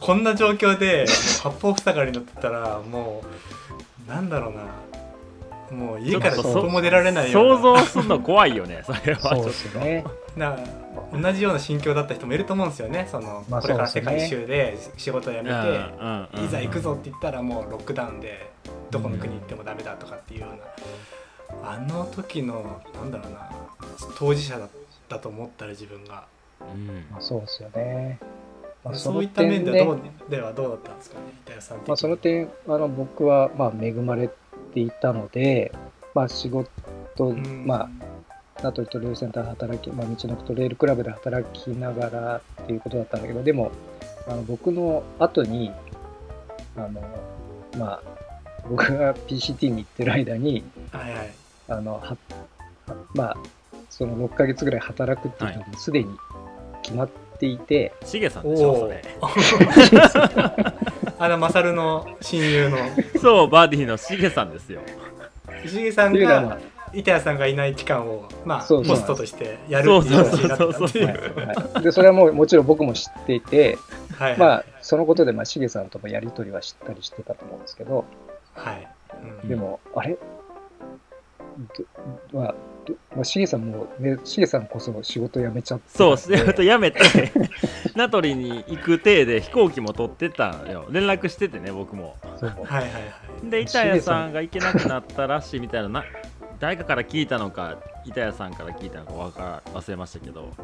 [0.00, 1.06] こんな状況で
[1.42, 3.22] 八方塞がりになってたらも
[4.06, 4.62] うなんだろうな。
[5.70, 10.04] もう家から外も出られないよう想な像するの怖いよねそれはそうでちょっすね。
[10.36, 10.56] な
[11.12, 13.08] 同じような心境だった人もいると思うんですよね。
[13.10, 15.50] その、まあこれから世界一周で仕事を辞めて、
[16.44, 18.50] いざ行くぞって言ったらもうロックダウンで
[18.90, 20.46] どこの国行ってもダメだとかっていうよ
[21.52, 23.50] うな、あの時のなんだろうな
[24.16, 24.68] 当事者だっ
[25.08, 26.26] たと思ったら自分が、
[26.60, 26.86] うん。
[27.10, 28.18] まあ、そうですよね。
[28.84, 34.30] まあ、そういった面ではどうではどうだったんですかね板谷さんまあ、その点あの僕はまあ恵まれ
[34.72, 35.72] ていたので、
[36.14, 36.70] まあ、仕事、
[37.24, 37.66] ん。
[37.66, 37.90] まあ
[38.62, 43.70] 名取トレイルセンターで働き、まあ、道のくトレイルクラブで働きながらっていうことだったんだけどでも
[44.28, 45.72] あの僕の後に
[46.76, 47.00] あの
[47.78, 48.02] まあ
[48.68, 51.30] 僕が PCT に行ってる間にはいはい。
[51.68, 52.16] あのはは
[53.14, 53.36] まあ
[53.88, 56.10] その6ヶ月ぐらい働くっていうのにすでに
[56.82, 59.02] 決まっていて、しげさんでしょそおれ。
[61.18, 62.78] あのマサルの親友の。
[63.20, 64.80] そうバディのしげさんですよ。
[65.64, 66.58] 石毛さんっていうのはまが
[66.92, 68.96] 板谷さんがいない期間をまあそうそう。
[68.96, 73.78] ポストとしてやるっていう形になったっていうはい、でそれはもうもちろん僕も知っていて、
[74.20, 74.38] はい。
[74.38, 78.04] まあ、そのことで、まあ、しげさんともやりとりは知ったりしてたと思うんですけど、
[78.54, 78.88] はい、
[79.42, 79.48] うん。
[79.48, 80.18] でも、あれ？
[82.32, 82.54] どまあ、
[82.86, 87.00] どまあ、しげさんも、ね、しげさんこそ仕事辞めちゃってそう仕事辞めて
[87.96, 90.86] 名取に行く体で飛行機も取ってたのよ。
[90.90, 92.16] 連絡しててね僕も。
[92.38, 92.50] そう。
[92.50, 92.98] はいはいは
[93.44, 93.50] い。
[93.50, 96.04] で板谷さんが行けなくなったらしいみたいなな
[96.60, 100.54] 誰かから聞いたのか板谷さんから聞いたのかわから忘れましたけど。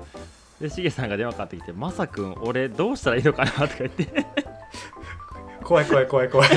[0.60, 4.26] でしげさんが電話かかってきて「まさくん俺どうしたらいいのかな?」とか言って。
[5.62, 6.48] 怖い怖い怖い怖い。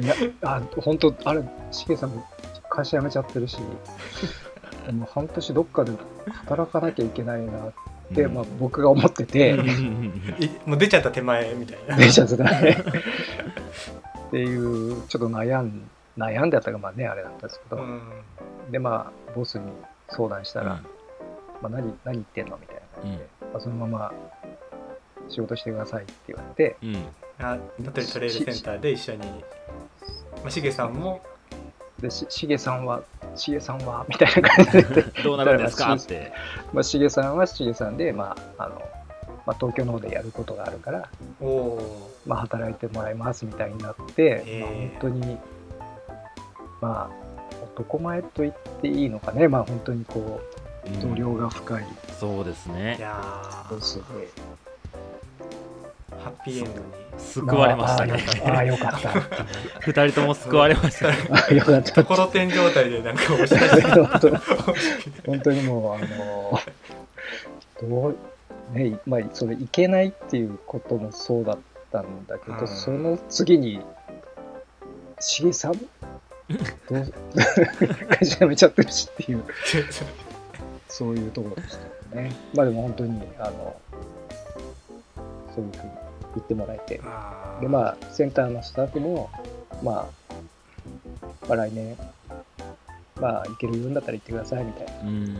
[0.00, 2.24] いやあ本当、あれ、しげさんも
[2.68, 3.58] 会社辞めちゃってるし、
[4.92, 5.92] もう半年どっかで
[6.46, 7.72] 働かなきゃいけないなっ
[8.14, 9.54] て、まあ、僕が思ってて、
[10.38, 11.96] いもう出ちゃった手前みたいな。
[11.96, 12.84] 出ちゃってたね。
[14.28, 18.00] っていう、ちょっと悩ん悩んでたかまあね、あれだったんですけど、うん。
[18.70, 19.64] で、まあ、ボスに
[20.08, 20.78] 相談したら、うん。
[20.80, 20.84] ま
[21.64, 24.12] あ、何何言ってんのみたいな感じで、まあ、そのまま
[25.28, 26.96] 仕事してくださいって言われて、うん。
[27.40, 29.26] あ名取トレイルセンターで一緒に、ま
[30.46, 31.20] あ、しげさんも？
[32.00, 33.02] で、ししげさんは、
[33.36, 35.94] しげさんは、みたいな感じで、 どうなるんですか？
[35.94, 36.32] って。
[36.72, 38.82] まあ、しげさんはしげさんで、まあ、あの、
[39.46, 41.08] まあ、東京の方でやることがあるから、
[41.40, 45.38] おおまあ、働いてもらいますみたいになって、まあ、本当に、
[46.84, 50.40] まあ、男前と言っていいのかね、まあ本当にこ
[50.86, 51.00] う、うん。
[51.00, 51.84] 度量が深い。
[52.20, 52.96] そうですね。
[52.98, 53.22] いや
[53.80, 54.04] すね。
[56.22, 57.04] ハッピーエンドに。
[57.16, 58.22] 救われましたね。
[58.44, 59.10] ああ、よかった。
[59.80, 61.16] 二人とも救われましたね。
[61.30, 61.92] ああ、よかった。
[61.92, 62.04] と。
[62.04, 64.36] ころてん状態でなんか押し出して本当に
[65.26, 66.60] 本当にもう、あの
[67.80, 68.16] どう、
[68.76, 71.58] ね、まあ、それいけないっていうこともそうだっ
[71.90, 73.80] たんだけど、うんその次に、
[75.18, 75.80] しげさん
[78.18, 79.44] 会社辞めちゃってるしっていう、
[80.88, 82.32] そういうところでしたよね。
[82.54, 83.76] まあでも本当に、あの、
[85.54, 85.92] そういうふうに
[86.34, 87.00] 言ってもらえて、
[87.60, 89.30] で、まあ、センターのスタッフも、
[89.82, 90.06] まあ、
[91.48, 91.96] まあ、来年、
[93.20, 94.92] まあ、行けるんだったら行ってくださいみたいな。
[95.02, 95.34] うん。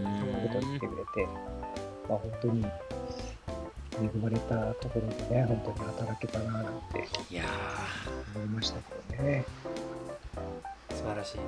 [0.48, 1.28] ことを言ってくれて、
[2.08, 2.64] まあ、本当に
[4.00, 7.08] 恵まれたところでね、本当に働けたななんて
[8.34, 8.78] 思いました
[9.10, 9.44] けどね。
[11.04, 11.36] 素晴らしい。
[11.36, 11.40] ー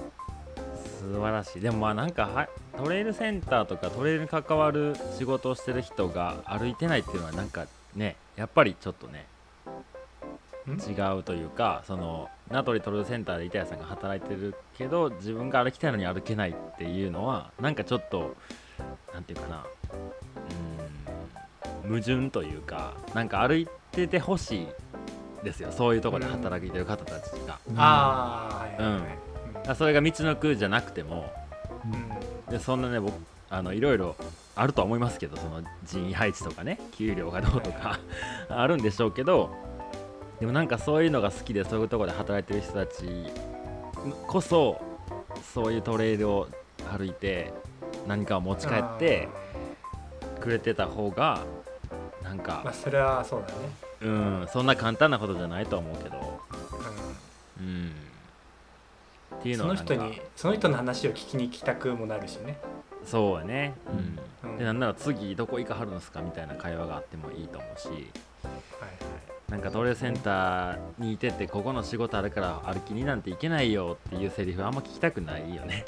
[1.14, 1.60] 素晴らしい。
[1.60, 9.24] でもまあなんかはトレイルセンターとかトレイルに関わる仕事をしてる人が歩いてないっていうのはなんかねやっぱりちょっとね
[10.68, 10.72] ん？
[10.72, 10.74] 違
[11.18, 18.36] うというかその名取トレイルセンターで板谷さんが働いてるけど自分が歩きたいのに歩けないっていうのはなんかちょっと
[19.14, 19.64] なんていうかな。
[19.64, 24.66] うーん矛盾というかなんか歩いててほしい
[25.44, 25.70] ですよ。
[25.70, 29.00] そういうところで働いてる方たちが、ああはいはいはい。
[29.00, 29.14] だから
[29.74, 31.32] それが道のくじゃなくても。
[31.84, 31.92] うん。
[31.94, 33.14] うんでそんなね僕
[33.50, 34.16] あのいろいろ
[34.54, 37.98] あるとは思いますけどその人員配置とかね給料がどうとか
[38.48, 39.54] あるんでしょうけど
[40.40, 43.04] でもなんかそういうのが好きでそういうところで働いてる人たち
[44.26, 44.80] こそ
[45.54, 46.48] そういうトレイルを
[46.96, 47.52] 歩いて
[48.06, 49.28] 何かを持ち帰って
[50.40, 51.40] くれてた方が
[52.22, 53.54] なんまあかそれはそうだね。
[54.02, 56.40] うんそんな簡単なことじゃないと思うけど。
[57.58, 57.92] ううん
[59.46, 59.94] っていんうのはなんか。
[59.94, 62.58] その人にその人の話を聞きに来たくもなるしね。
[63.04, 63.74] そうやね。
[64.42, 64.50] うん。
[64.50, 67.88] うんでなんなら次どこ行かはるんですかみたいな会話があってもいいと思うし。
[67.88, 68.06] はいはい。
[69.50, 75.84] なんかトレイルセンターにいててここの仕事あるから歩きになんて行けないよっていうセリフあんま聞きたくないよね。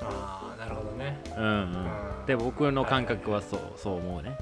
[0.00, 1.18] ああなるほどね。
[1.36, 1.50] うんうん。
[1.50, 4.36] うんで僕の感覚はそうそう思うね。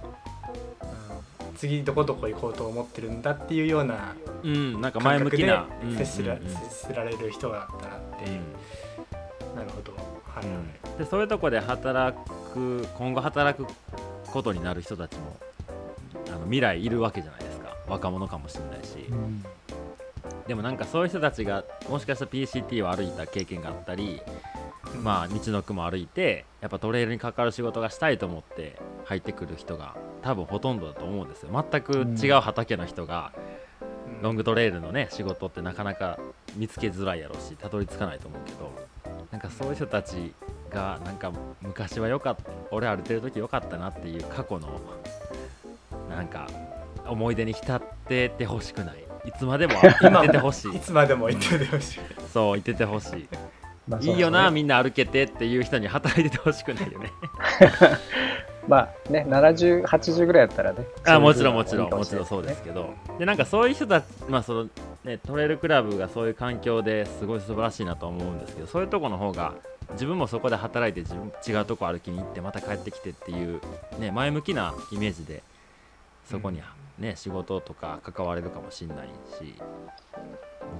[0.80, 5.66] うん次どこどこ行こうと思ってるんだっていうようなうんなんか前向きな。
[5.66, 8.40] 感覚で接し接せられる人だったらっていう。
[9.56, 9.92] なるほど。
[9.92, 12.16] はいでそういうとこで働
[12.52, 13.66] く今後働く
[14.30, 15.36] ことになる人たちも
[16.28, 17.74] あの未来いるわけじゃないですか。
[17.88, 19.44] 若者かもしれないし、うん。
[20.46, 24.20] でもなんかそういう人たちがもしかしたら PCT を歩いた経験があったり、
[25.02, 31.66] まあ道の区も歩いてやっぱトレイルに関わる仕事がしたいと思って入ってくる人が多分ほとんどだと思うんですよ。
[31.70, 33.32] 全く違う畑の人が
[34.08, 34.22] うん。
[34.22, 36.18] ロングトレイルのね仕事ってなかなか
[36.56, 38.72] 見つけづらいやろうしたどり着かないと思うけど
[39.30, 40.32] なんかそういう人たち
[40.70, 44.80] がなんか昔は良かった俺歩いてる時良かったなっていう過去の
[46.08, 46.46] なんか
[47.06, 49.04] 思い出に浸っててほしくない。
[49.26, 50.76] いつまでも 行っててほしい。
[50.76, 52.00] いつまでも言っててほしい。
[52.32, 53.28] そう言っててほしい。
[53.88, 57.10] まあいいよな、みんな歩けてっていう人に働いててほしくないよね。
[58.68, 60.86] まあね、70、80ぐらいだったらね。
[61.06, 62.94] あもちろんもちろん、もちろんそうですけど。
[63.18, 64.68] で、なんかそういう人たち、まあその
[65.04, 69.54] ね、トレイルクラブがそういう環境ですごい素晴らしいなと思うんですけど、そういうとこの方が、
[69.92, 73.60] 自分もそこで働いて自分違うとこ歩きに行ってまた帰ってきてっていう、
[73.98, 75.42] ね、前向きなイメージで
[76.28, 76.62] そこに、
[76.98, 79.54] ね仕事とか関われるかもしれないし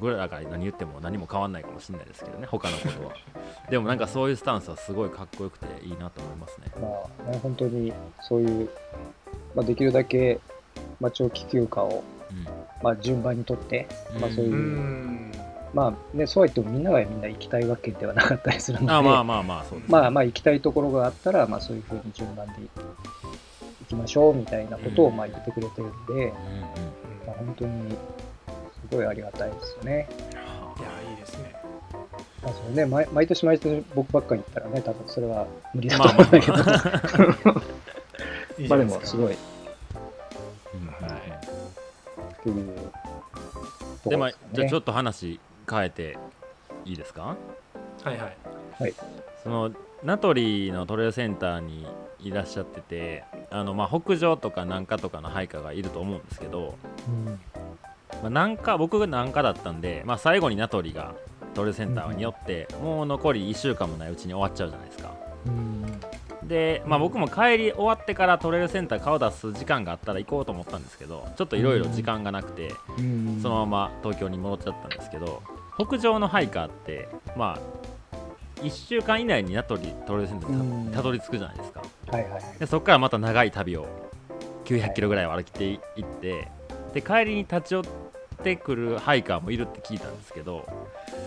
[0.00, 3.12] 僕らが何言っても何も変わんないかもしれないですけどね他のことは。
[3.70, 6.66] でもなんかそういうスタンスはすごいかっこよくていいなと思いますね。
[6.80, 6.88] ま
[7.28, 8.68] あね、本当にそういう、
[9.54, 10.40] まあ、できるだけ、
[11.00, 12.02] まあ、長期休暇を、
[12.82, 14.20] まあ、順番にとって、うん。
[14.20, 15.32] まあ、そういうう、ん。
[15.74, 22.68] まあね、そうは言ってもみんながみんな行きたいわけではなかったりするので、あまあまあまあそうです、まあまあ行きたいところがあったら、まあそういうふうに順番で行
[23.88, 26.30] きましょうみたいなことをうんまあ言ってくれてるんで、うんうん。
[27.26, 27.96] まあ、本当に
[28.90, 30.08] すごいありがたいですよね。
[30.78, 31.54] いやいいですね。
[32.42, 36.22] まあそれね、毎毎年毎年僕ばっかり行ったらね、多分それは無理だと思う。
[36.26, 36.56] んだけど、
[38.68, 38.78] まあ。
[38.78, 39.32] でもすごい。
[39.32, 39.36] っ
[40.74, 42.48] うんはい。
[42.50, 42.52] う
[44.02, 44.78] とでまあじゃあちょ。
[44.78, 46.18] っと話変えて
[46.84, 47.36] いいですか？
[48.02, 48.28] はいは
[48.86, 48.94] い。
[49.42, 49.70] その
[50.02, 51.86] 名取のトレイルセンターに
[52.20, 56.74] いらっしゃっててあのまあ北上とか南下とかの配下がいると思うんですけど、
[57.08, 57.40] うん
[58.24, 61.14] まあ、南下僕が南下だったんで、まあ、最後に名取が
[61.52, 65.14] トレセンターによって、もう残り1週間もないうちに終わっちゃうじゃないですか。
[65.46, 66.48] うん。
[66.48, 73.40] で、まあ、僕も帰り終わってからトレイルセンター顔出す時間があったら行こうと思ったんですけどちょっといろいろ時間がなくて、うん。
[73.42, 75.42] そのまま東京に戻っちゃったんですけど
[75.78, 80.86] 北上のハイカーってまあ1週間以内に名取トレイルセンターうん。
[80.86, 81.82] にたたどり着くじゃないですか。
[82.08, 82.42] はいはいはい。
[82.58, 83.86] でそこからまた長い旅を
[84.64, 86.48] 900キロぐらいを歩きていって
[86.94, 87.84] で帰りに立ち寄っ
[88.34, 90.66] てくるハイカーもいるって聞いたんですけど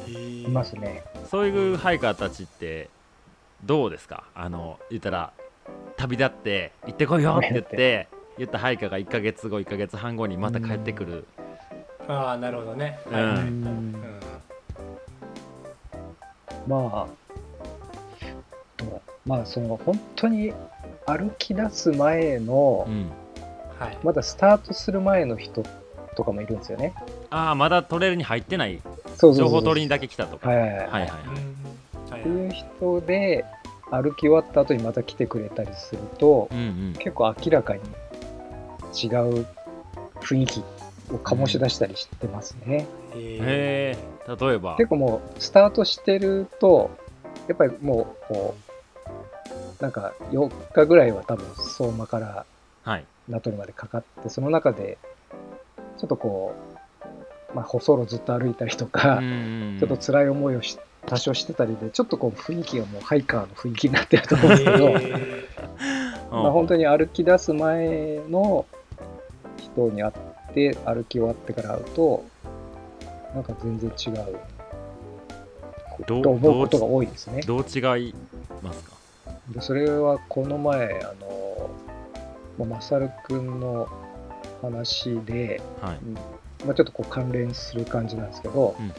[0.07, 1.03] いいますね。
[1.29, 2.89] そういうハイカーたちって
[3.63, 4.25] どうですか？
[4.35, 5.33] あの言ったら
[5.97, 11.27] 旅立って行ってこいよって言って 言ったハイカーが1ヶ月後1ヶ月半後にまた帰ってくる。
[12.07, 13.33] ああなるほどね、うんはいはい。
[13.33, 13.45] うん。
[13.45, 13.95] うん。
[16.67, 17.07] まあ
[19.25, 20.53] まあその本当に
[21.05, 23.11] 歩き出す前の、うん。
[23.77, 23.97] はい。
[24.03, 25.63] まだスタートする前の人
[26.17, 26.93] とかもいるんですよね。
[27.29, 28.81] ああまだトレイルに入ってない。
[28.83, 30.49] そうそうそう情報取りにだけ来たとか。
[30.49, 31.09] はいはいはい、はいはいはい。
[31.09, 31.77] うん
[32.09, 33.45] はいっていう人で
[33.91, 36.93] 歩き終わった後にまた来てくれたりするとうんうん。
[36.93, 39.45] 結構明らかに違う
[40.21, 40.59] 雰囲気
[41.11, 43.19] を醸し出したりしてますね、えー。
[43.19, 43.97] へえ
[44.39, 44.75] 例えば。
[44.77, 46.89] 結構もうスタートしてると
[47.47, 48.55] やっぱりもうこ
[49.79, 52.45] うなんか4日ぐらいは多分相馬から
[52.83, 53.05] はい。
[53.27, 54.97] 名取までかかってその中で
[55.97, 56.55] ちょっとこ
[57.53, 59.19] う、まあ、細路ずっと歩いたりとか、
[59.79, 64.93] ちょっと辛い思いをし多少してたりでちょっとこう雰囲気がもうハイカーの雰囲気になってると思うんですけど、
[66.31, 68.65] まあ本当に歩き出す前の
[69.57, 70.13] 人に会っ
[70.53, 72.25] て歩き終わってから会うと
[73.33, 77.41] なんか全然違うと思うことが多いですね。
[77.41, 77.79] どう違
[78.09, 78.13] い
[78.61, 78.91] ますか？
[79.49, 81.69] でそれはこの前あの、
[82.57, 83.87] まあ、マサル君の
[84.61, 85.97] 話で、はい。
[85.97, 86.13] うん。
[86.65, 88.93] まあ、ちょっとこう関連する感じなんですけど、うんうん。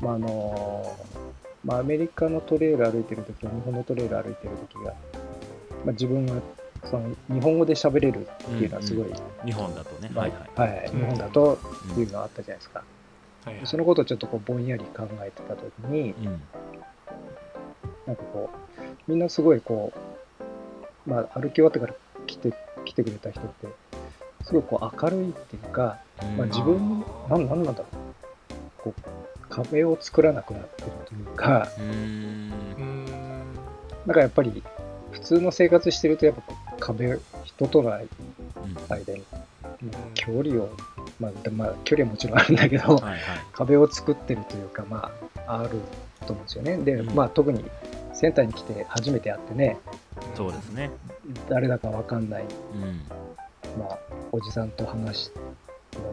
[0.00, 0.96] まああの
[1.64, 4.94] まあ、アメリカのトレイル歩いてる時と日本のトレイル歩いてる時が、
[5.84, 6.40] まあ、自分が
[6.84, 9.12] その日本語で喋れるっていうのはすごい、
[9.44, 10.10] 日本だとね。
[10.14, 10.70] まあはいはい。
[10.70, 11.00] はいうん。
[11.00, 12.84] 日本だとうんっていうのがあったじゃないですか、は
[13.52, 16.24] いはいそのことをちょっとこうぼんやり考えてた時にうん。
[18.06, 18.58] なんかこう
[19.06, 19.92] みんなすごいこ
[21.06, 21.94] う、まあ、歩き終わってから
[22.26, 22.52] 来て
[22.84, 23.68] 来てくれた人って
[24.44, 25.98] すごいこう明るいっていうか、
[26.36, 27.94] まあ、自分なんなんなんだろう。
[28.78, 29.02] こう
[29.48, 31.68] 壁を作らなくなってるというか。
[31.78, 32.52] うーん。
[32.78, 33.04] うん
[34.06, 34.62] なんかやっぱり
[35.12, 36.42] 普通の生活してるとやっぱ
[36.80, 38.02] 壁人との間
[39.12, 39.22] に
[40.14, 40.70] 距離を、
[41.20, 43.20] まあ、でまあ距離はもちろんあるんだけど、はいはい。
[43.52, 45.12] 壁を作ってるというかま
[45.46, 45.80] あある
[46.26, 46.78] と思うんですよね。
[46.78, 47.14] で、うん。
[47.14, 47.62] まあ特に
[48.14, 49.78] センターに来て初めて会ってね
[50.34, 50.90] そうですね。
[51.50, 53.02] 誰だかわかんない、うん
[53.76, 53.98] まあ、
[54.32, 55.40] おじさんと話して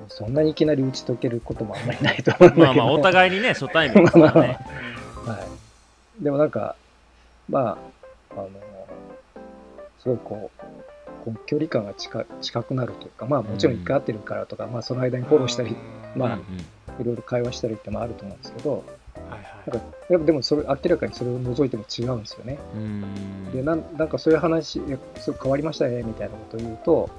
[0.08, 4.60] そんなにいきなり打ち解けることもあんまりないと思うんだけど、まあまあお互いにね初対面ですからね。
[5.26, 5.48] は
[6.20, 6.76] い、でもなんか
[7.50, 7.78] ま
[8.32, 8.50] ああの
[10.00, 10.66] すごいこう
[11.26, 15.76] こう距離感が近近くなるというかまあもちろん一回会ってるからとか、まあ、その間にフォローしたり、
[16.16, 16.42] まあうん
[17.00, 18.84] いろいろ会話したりってもあると思うんですけど
[19.30, 19.82] はいはい。
[20.12, 22.58] なんかでもそれ明らかにそれを除いても違うんですよね。
[22.76, 22.82] うん。
[22.82, 27.10] うんでなんなんかそういう話いやそう変わりましたねみたいなことを言うと、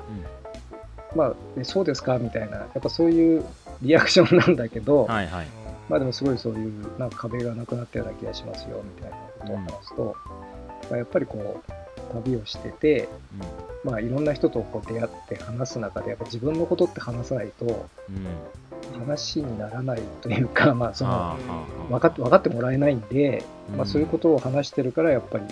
[1.15, 2.19] まあえそうですか？
[2.19, 3.45] みたいなやっぱそういう
[3.83, 5.47] リアクションなんだけど、はいはい。
[5.89, 10.17] まあでもすごいそういうなんか壁がなくなったような気がしますよみたいなことを話すと、
[10.91, 11.73] まあ、やっぱりこう
[12.13, 13.09] 旅をしてて、
[13.85, 18.27] まあ、いろんな人とこう出会って話す中でやっぱ自分のことって話さないとうんうん
[18.99, 21.37] 話にならないというか、まあ、その
[21.89, 23.77] 分かって分かってもらえないんで、うん。
[23.77, 25.45] まあ、そういうことを話してるからやっぱり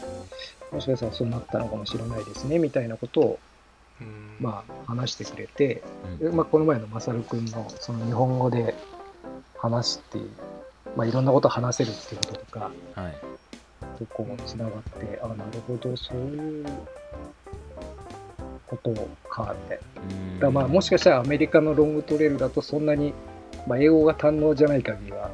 [0.72, 3.38] もしかしたらそうなったのかもしれないですねみたいなことを、
[4.00, 4.36] うん。
[4.40, 5.82] まあ、話してくれて、
[6.32, 8.74] まあ、この前のまさるくんのその日本語で
[9.58, 10.30] 話すっていう、
[10.96, 13.14] まあ、いろんなことを話せるっていうこととかはい。
[13.98, 16.66] とこうつながってあなるほどそういう
[18.66, 18.92] こと
[19.28, 20.02] かみたいな。
[20.02, 20.40] うん。
[20.40, 23.12] だまあもしかしたらアメリカのロングトレイルだとそんなに、
[23.66, 25.30] まあ、英語が堪能じゃない限りは、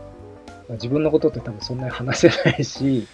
[0.68, 3.06] まあ、自分のことって多分そんなに話せないし、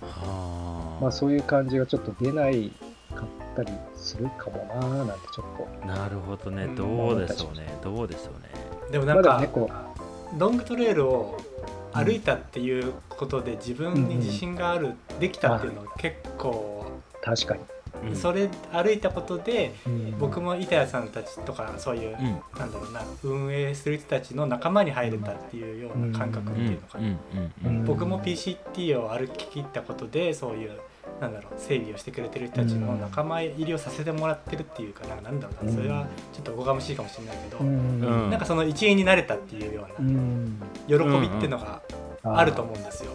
[0.00, 2.72] はあまあ、そういう感じがちょっと出ない
[3.14, 5.86] かったりするかもなーなんてちょっと。
[5.86, 6.64] なるほどね。
[6.64, 7.66] うんどうでしょうね。
[7.82, 8.50] どうでしょうね。
[8.90, 9.70] でもなんかまだねこ
[10.38, 11.38] ロングトレイルを
[11.92, 17.60] 歩いたっていうことで自分に自信がある、できたっていうのは結構、う確かに。
[18.02, 18.16] うん。
[18.16, 20.18] それ歩いたことでうん。
[20.18, 22.40] 僕も板谷さんたちとかそういう、うん。
[22.58, 30.72] なんだろうな運営する人たちの仲間に入れたっていうような感覚っていうのかな、僕も PCT を歩き切ったことでそういう
[31.20, 35.20] なんだろう整備をしてくれてる人たちの仲間入りをさせてもらってるっていうかな。
[35.20, 38.00] なんだろうなそれはちょっとおこがましいかもしれないけど、うん。
[38.00, 40.56] うんなんかその一員になれたっていうよううなん
[40.88, 43.12] 喜びっていうのがーあると思うんですよ。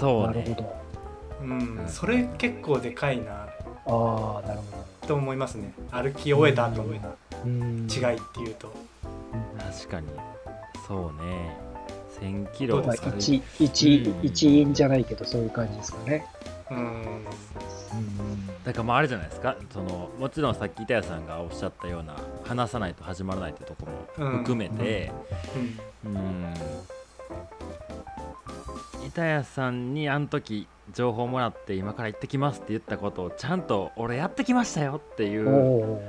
[0.00, 0.42] そうね。
[0.42, 0.82] なるほ
[1.42, 3.51] うん、それ結構でかいなど。
[3.86, 5.06] ああ、なるほど。
[5.08, 5.72] と思いますね。
[5.90, 6.94] 歩き終えた後の
[7.44, 7.88] うん。
[7.90, 8.72] 違いっていうと。
[9.58, 10.08] 確かに。
[10.86, 11.56] そうね。
[12.20, 13.42] 1000キロまあ、一
[14.22, 16.24] 一員じゃないけど、そういう感じですかね。
[16.70, 17.24] うん。
[18.64, 19.56] だからまああれじゃないですか？
[19.72, 22.14] そのもちろんさっき板谷さんがおっしゃったような
[22.44, 23.86] 話さないと始まらないってとこ
[24.20, 25.10] も含めて。
[26.04, 26.16] うん。
[26.16, 26.54] うん
[29.06, 36.02] 板谷さんにあの時情報もらって今から行ってきますって言ったことをちゃんと俺やってきましたよっていおうお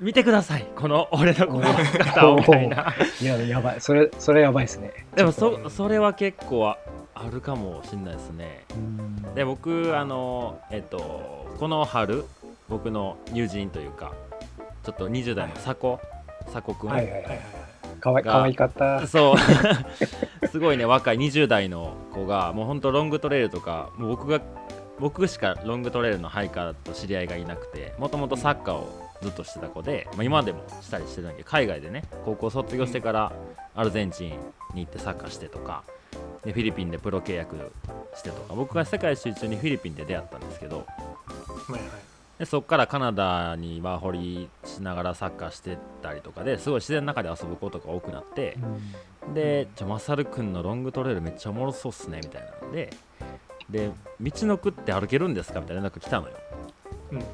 [0.00, 3.22] 見てくださいこの俺のこの姿をみたいなー。
[3.24, 3.80] いや、やばい。
[3.80, 4.92] それ、それやばいですね。
[5.16, 6.78] でもそそれは結構あ
[7.20, 8.64] あるかもしれないですね
[9.34, 12.24] で僕あのえっとこの春
[12.68, 14.12] 僕の友人というか
[14.84, 15.98] ちょっと20代の佐古
[16.88, 17.57] はいはいはいはいはい。
[17.98, 19.06] かわかわいかった。
[19.06, 19.36] そう。
[20.48, 24.40] すごいね若い20代の子がもうほんとロングトレイルとかもう僕が
[24.98, 33.32] 僕しかロングトレイルのハイカーと知り合いがいなくてもともとサッカーをずっとしてた子で、まあ、今でもしたりしてるんだけど海外でね高校卒業してから
[33.74, 34.30] アルゼンチン
[34.74, 35.82] に行ってサッカーしてとか
[36.44, 37.72] でフィリピンでプロ契約
[38.14, 40.82] してとか僕が世界一周中にフィリピンで出会ったんですけどは
[41.70, 42.07] いはい
[42.38, 48.56] でそこからカナダにワーホリしながらサッカーしてたりとかですごい自然の中で遊ぶことが多くなって
[49.26, 52.90] う、んで「ちょマサルくんのロングトレイルめっちゃおもろそうっすね」みたいなので
[53.68, 56.34] で「道のくって歩けるんですか?」みたいな連絡来たのよ
[57.12, 57.24] うん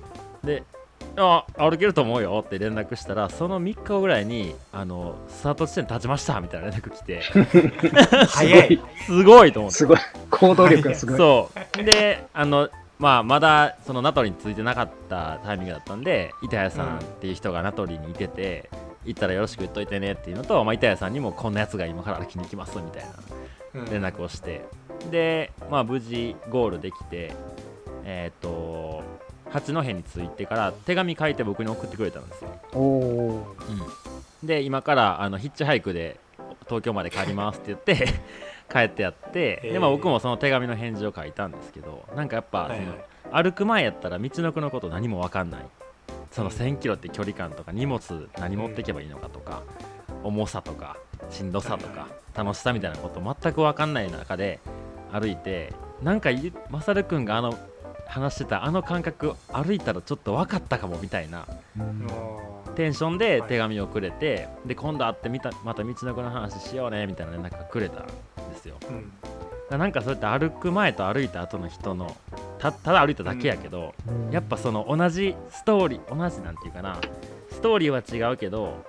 [0.42, 0.62] で
[1.16, 7.20] 「あ歩けると思うよ」って連絡したらその3日後ぐらいにあの「スタート地点立ちました」みたいな連絡来て
[8.28, 8.80] 早 い。
[9.06, 9.98] すごいと思ってすごい。
[10.30, 11.18] 行動力がすごい。
[11.18, 18.70] そうであのまあまだその名取についてなかったタイミングだったんで板谷さんっていう人が名取にいてて、
[19.04, 23.10] 行ったらよろしく言っといてねっていうのと、まあ、板谷さんにもこんなやつが今から歩きに行きますみたいな
[23.74, 23.90] うん。
[23.90, 24.64] 連絡をして。
[25.10, 27.32] でまあ無事ゴールできて
[28.04, 29.02] えっ、と
[29.50, 33.56] 八戸に着いてから手紙書いて僕に送ってくれたんですよ、おお
[34.42, 36.18] で今からあのヒッチハイクで
[36.66, 38.14] 東京まで帰りますって言って
[38.70, 42.84] 帰ってやってで、まあ、僕もその手紙の返事を書いたんですけどなんかやっぱ、はいは
[43.42, 43.44] い。
[43.44, 45.66] 歩く前やったら道のくのこと何も分かんない。
[46.30, 49.62] その1000キロって距離感とか荷物何持っていけばいいのかとか、
[50.24, 50.96] 重さとか
[51.30, 54.58] しんどさとか、はい楽しさみたいなこと全く分かんない中で
[55.12, 57.56] 歩いてなんかゆまさるくんがあの
[58.06, 61.46] 話してたあの感覚歩いたらちょっと分かったかもみたいな
[62.74, 68.76] テンションで手紙をくれて、で今度会ってみたまた道のくの話しようねみたいな連絡がくれたんですよ。
[68.88, 69.78] うん。
[69.78, 72.16] なんかそうやって歩く前と歩いた後の人の
[72.58, 73.94] たただ歩いただけやけど、
[74.30, 77.00] やっぱその同じストーリー同じなんていうかな
[77.50, 78.84] ストーリーは違うけど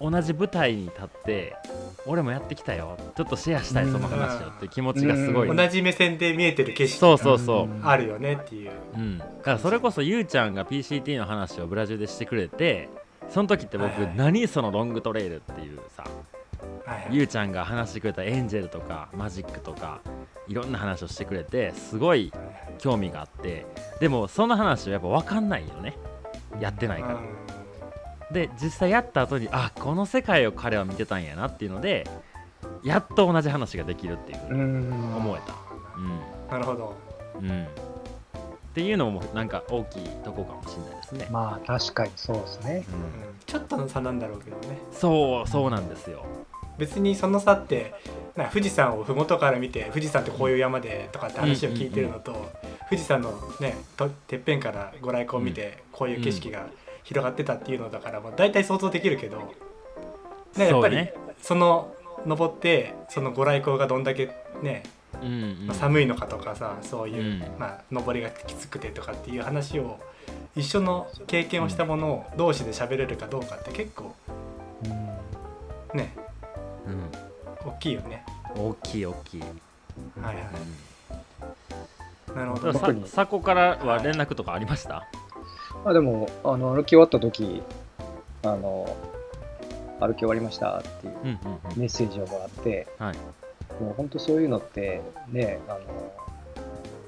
[0.00, 1.56] 同じ舞台に立って
[2.04, 2.96] 俺もやってきたよ。
[3.16, 5.56] ちょっとシェアしたいその話をって気持ちがすごい、うん。
[5.56, 7.80] 同じ目線で見えてる景色そうそうそう、うん。
[7.86, 8.72] あるよねっていう。
[8.94, 12.88] うん、だからそれこそゆうちゃんが PCT の話をブラジルでしてくれて
[13.30, 14.16] その時って僕、はいはい。
[14.16, 16.04] 何そのロングトレイルっていうさ
[16.84, 17.08] はいはい。
[17.10, 20.00] ゆうちゃんが話してくれたエンジェルとかマジックとか
[20.46, 22.32] いろんな話をしてくれてすごい
[22.78, 23.66] 興味があって。
[23.98, 25.96] でもその話はやっぱ分かんないよね。
[26.60, 27.20] やってないから
[28.32, 32.06] で実際やった後にあこの世界を彼は見てたんやなっていうので
[32.82, 35.16] やっと同じ話ができるっていうふううにん。
[35.16, 35.54] 思えた。
[36.52, 36.94] なるほど。
[37.38, 37.66] うん、うん、っ
[38.74, 42.84] ていうのもなんか大きいとこかもしれないですね、まあ確かにそうですね。
[42.88, 42.94] うん。
[43.30, 44.78] うんちょっとの差なんだろうけどね。
[44.92, 46.24] そうそうなんですよ。
[46.78, 47.94] 別にその差って
[48.34, 52.52] な富士山を麓から見て富士山ってこういう山でとかって話を聞いてるのと、
[52.90, 56.66] 富士山のねとてっぺんからご来光を見てこういう景色が
[57.06, 59.38] 広がってたっていうのだから、まあ、大体想像できるけど、
[60.56, 61.08] ね、やっぱり
[61.40, 61.94] その
[62.26, 64.32] 登ってそのご来光がどんだけ
[64.62, 64.82] ね、
[65.22, 67.40] うん寒いのかとかさそういう、うん。
[67.58, 69.98] まあ、登りがきつくてとかっていう話を
[70.56, 74.14] 一緒の経験をしたものを同士で喋れるかどうかって結構
[74.84, 75.98] うん。
[75.98, 76.14] ね
[76.86, 77.70] うん。
[77.70, 78.24] 大きいよね。
[78.56, 80.36] 大きい大きい、はいはい、
[82.36, 82.68] なるほど。
[82.68, 83.02] うん、さ特に。
[83.02, 85.06] 佐古からは連絡とかありました、
[85.84, 87.62] まあでも、あの歩き終わった時
[88.42, 88.96] あの、
[90.00, 91.78] 歩き終わりましたっていううんうんうん。
[91.78, 93.16] メッセージをもらって、はい。
[93.82, 95.80] もう本当そういうのって、ね、あの、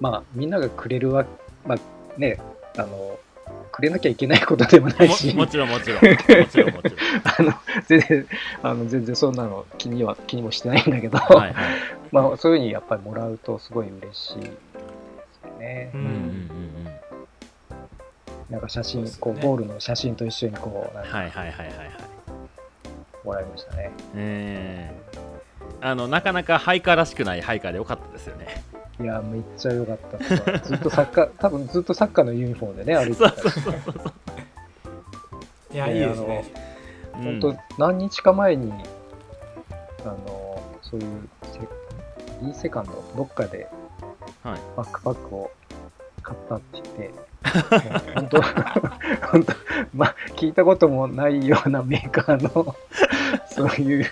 [0.00, 1.26] まあみんながくれるわ、
[1.66, 1.78] まあ
[2.20, 2.38] ね、
[2.76, 3.18] あの、
[3.72, 6.04] くれなきゃいけないことでもないし、ももちろんもちろん。
[6.04, 6.16] も
[6.46, 6.96] ちろんもちろ
[7.38, 7.52] あの
[7.86, 8.26] 全然、
[8.62, 11.54] あの全然そんなの気には気にもしてないんだけど、んはいはい。
[12.12, 14.50] まあそういうふうにやっぱりもらうとすごい嬉しいです
[15.44, 15.90] よね。
[15.94, 16.97] ううんうんうんん
[18.50, 19.10] なんか写真、ね。
[19.20, 21.90] こうゴールの写真と一緒にこう、なんかはいはいはいはいはい。
[23.24, 23.90] もらいましたね。
[24.14, 24.94] え。
[25.80, 28.62] ー、あのなかなかハイカーらしくないハイカーでよかったですよね。
[29.00, 34.12] いや、めっちゃ良かったずっとサッカー、 多分ずっとサッカーのユニフォームでね、歩いてそうたそうそうそう。
[35.72, 36.44] いや、ねいいですね。
[37.14, 37.40] うん。
[37.40, 38.72] 本当、何日か前に、
[40.04, 41.60] あの、そういうセ、
[42.42, 43.68] インセカンド、どっかで
[44.42, 44.58] はい。
[44.76, 45.50] バックパックを
[46.22, 47.14] 買ったって言って、
[48.14, 48.42] 本当、
[49.30, 49.52] 本当、
[49.94, 52.74] まあ、聞いたこともないようなメーカーの、
[53.50, 54.06] そういう、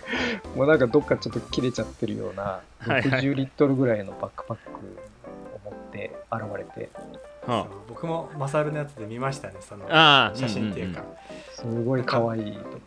[0.54, 3.02] もうなんかどっかちょっと切れちゃってるような、はいはい。
[3.02, 4.70] 60リットルぐらいのバックパック
[5.68, 6.90] を持って現れて、
[7.88, 9.86] 僕もマサルのやつで見ましたねその
[10.34, 11.02] 写真っていうか、
[11.52, 12.80] すごい可愛いと。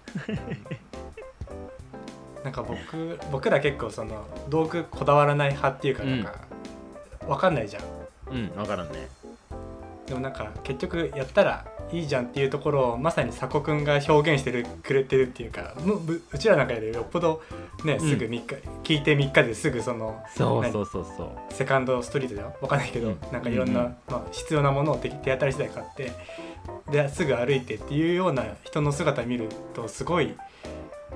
[2.44, 6.34] なんか僕僕ら結構その道具こだわらない派っていうかなんか、
[7.28, 7.84] わかんないじゃん。
[7.84, 7.90] うん
[8.32, 9.10] うん分からんね
[10.10, 17.44] でもなんか結局やったらいいじゃんっていうところをまさに佐古くんが表現してるくれてるっていうかむううちらなんかよりよっぽど
[17.84, 21.54] ねすぐ3日、聞いて3日ですぐそのそうそうそうそう。
[21.54, 23.20] セカンドストリートじゃんわかんないけど、うん。
[23.32, 26.12] なんかいろんな、うんまあ、必要なものを手手当たり次第買って
[26.92, 30.36] ですぐ歩いてっていうような人の姿見るとすごい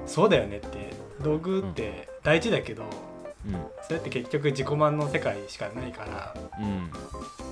[0.06, 0.92] そうだよねって
[1.24, 3.13] 道具って大事だけど、うん
[3.82, 6.92] それって結局自己満の世界しかないから、うん。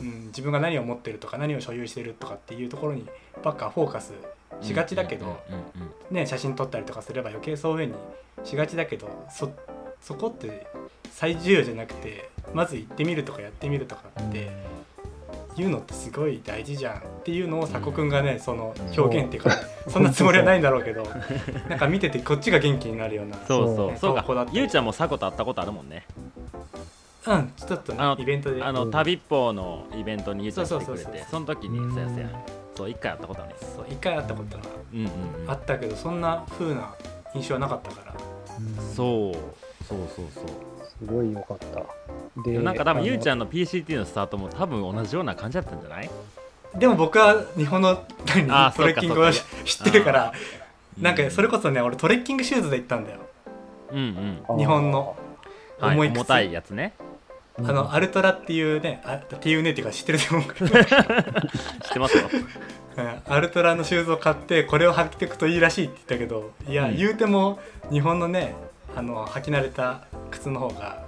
[0.01, 3.05] うん、自分が何を持ってるとか何を所有してるとかっていうところに
[3.43, 4.13] ばっかフォーカス
[4.61, 5.63] しがちだけど、うんうん
[6.09, 6.15] うん。
[6.15, 9.51] ね、写真撮ったりとかすれば余計そういうふうにしがちだけどそ
[10.01, 10.65] そこって
[11.11, 14.49] 最重要じゃなくてまず行ってみるとかやってみるとかって
[15.57, 19.51] いうのってすごい大事じゃんっていうのを佐古くんがねその表現っていうか
[19.89, 21.03] そんなつもりはないんだろうけど
[21.69, 23.97] なんか見ててこっちが元気になるようなそうそう。
[23.97, 24.47] そうか。
[24.51, 26.05] ゆうちゃんもサコと会ったことあるもんね。
[27.27, 28.63] うんちょっとねあのイベントで。
[28.63, 31.93] あの旅っぽのイベントにゆうちゃん来てくれそうそうそうそうてその時にうん。
[31.93, 32.29] そうやそうや。
[32.75, 35.05] そう一回会ったことあるねそう一回会ったことがうんうん
[35.43, 35.51] うん。
[35.51, 36.93] あったけどそんな風な
[37.35, 38.13] 印象はなかったから。
[38.59, 39.33] うんそう。
[39.85, 40.45] そうそうそう
[41.01, 42.41] すごい良かった。
[42.43, 46.09] でなんか多分ゆうちゃんんの PCT のスタートも多分同じような感じだったんじゃない？
[46.77, 48.03] でも僕は日本のト
[48.85, 49.41] レッキングを知
[49.81, 50.33] ってるから
[50.97, 53.19] うんなんかそれこそね俺トレッキングシューズで行ったんだよ。
[53.91, 54.57] うんうん。
[54.57, 55.15] 日本の。
[55.79, 56.93] はい重い靴重たいやつね。
[57.57, 60.83] あのアルトラっていうねあっていうねっていうか知ってると思うけど 知っ
[61.93, 62.23] てますよ。
[62.97, 63.21] うん。
[63.33, 66.95] アルトラのシューズを買ってこれを履いていくといいらしいって言ったけどいや、うん。
[66.97, 68.53] 言うても日本のね
[68.95, 71.05] あの履き慣れた靴の方が、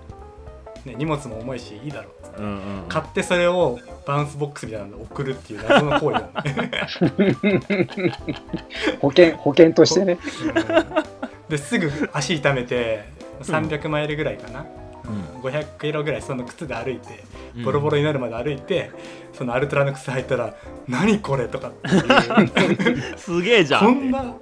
[0.85, 2.41] ね、荷物も重いしいいだろう。
[2.41, 6.71] うんうん買ってそれを bounce box みたいなので送るっていう謎の行為だね。
[8.99, 10.17] 保険、保険としてね。
[11.49, 13.03] ですぐ足痛めて
[13.41, 14.65] 300マイルぐらいかな、
[15.05, 15.41] うん。
[15.41, 17.23] 500キロぐらいその靴で歩いて
[17.55, 17.63] うん。
[17.63, 18.91] ボロボロになるまで歩いて、
[19.33, 20.55] そのアルトラの靴履いたら
[20.87, 23.01] 「何これ?」とかっていう。
[23.17, 23.85] すげえじゃん。
[23.85, 24.35] こんな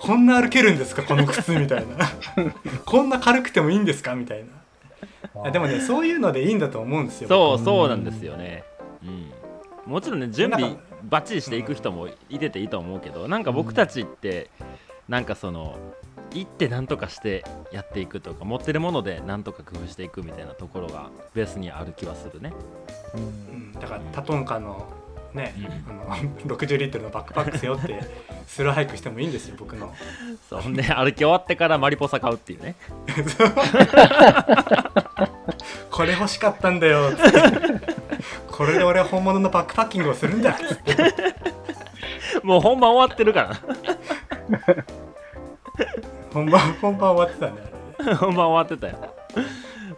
[0.00, 1.02] こんな歩けるんですか？
[1.02, 1.96] この靴みたいな。
[2.84, 4.14] こんな軽くてもいいんですか？
[4.14, 5.42] みたいな。
[5.44, 7.28] あでもねそういうのでいいんだと思うんですよ。
[7.28, 8.64] そうそうなんですよね。
[9.04, 9.92] うん。
[9.92, 14.50] もちろんね準備バッチリしていく人もいてていいと思うけどなんか僕たちって
[15.08, 15.76] なんかその
[16.34, 17.42] 行って何とかして
[17.72, 22.52] やっていくとか持ってるもので何とか工夫していくみたいなところがベースにある気はするね。
[23.14, 23.20] うう
[23.56, 23.58] ん。
[23.70, 24.86] ん、だからタトンカの
[25.34, 25.60] ね、う
[25.90, 26.12] ん。
[26.12, 28.00] あの60リットルのバックパック背負って
[28.46, 29.94] スローハイクしてもいいんですよ僕の。
[30.48, 32.74] そうほんで歩き終わってからマリポサ買うっていうね。
[35.90, 37.10] これ欲しかったんだよ
[38.46, 40.56] これで俺は本物のバックパッキングをするんだ
[42.42, 43.56] もう本番終わってるから。
[46.32, 47.68] 本番本番終わってたんだよ
[47.98, 49.14] あれ本番終わってたよ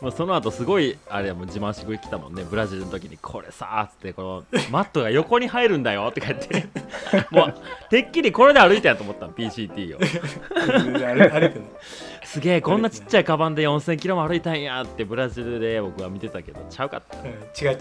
[0.01, 2.44] もうその後すごいあれもう自慢してくれてきたもんね。
[2.48, 6.66] ブラジルの時にこれさーっつってこのマットが横に入るんだよって書いて。
[7.30, 7.55] もう
[7.90, 10.01] てっきりこれで歩いたんやと思ったの PCT を。
[12.24, 17.18] すげえこんなちっちゃいカバンで4000キロも歩いたんやってブラジルで僕は見てたけどちゃうかった。
[17.18, 17.76] うん、違う違う違う。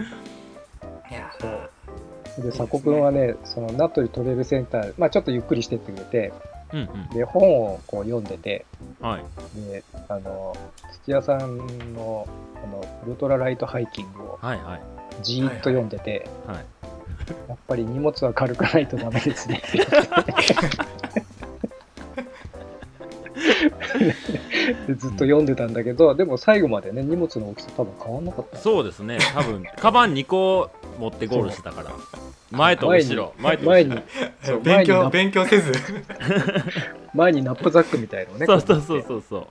[1.10, 1.30] いや
[2.38, 6.32] で、佐古くんはね、その名取トレイルセンター、まあちょっとゆっくりしてってくれて、
[6.72, 8.64] うんで、本をこう読んでて、
[9.00, 9.24] うんはい。
[9.70, 10.56] で、あの、
[11.04, 11.58] 土屋さん
[11.94, 12.28] の、
[12.62, 14.82] あの、ウルトラライトハイキングをはいはい。
[15.22, 16.64] じーっと読んでて、はい
[17.48, 19.62] やっぱり荷物は軽くないとダメですね。
[24.88, 28.58] ずっと読んでたんだけど、でも最後までね、荷物の大きさ多分変わんなかった。
[28.58, 29.18] そうですね。
[29.34, 31.90] 多分カバン2個持ってゴールしてたから
[32.50, 33.34] 前と後ろ。
[33.38, 33.70] 前と後ろ。
[33.70, 34.02] 前に、
[34.62, 35.72] 勉強勉強せず。
[37.14, 39.40] 前にナップザックみたいのをね、そうそうそうこそうそう。
[39.40, 39.46] う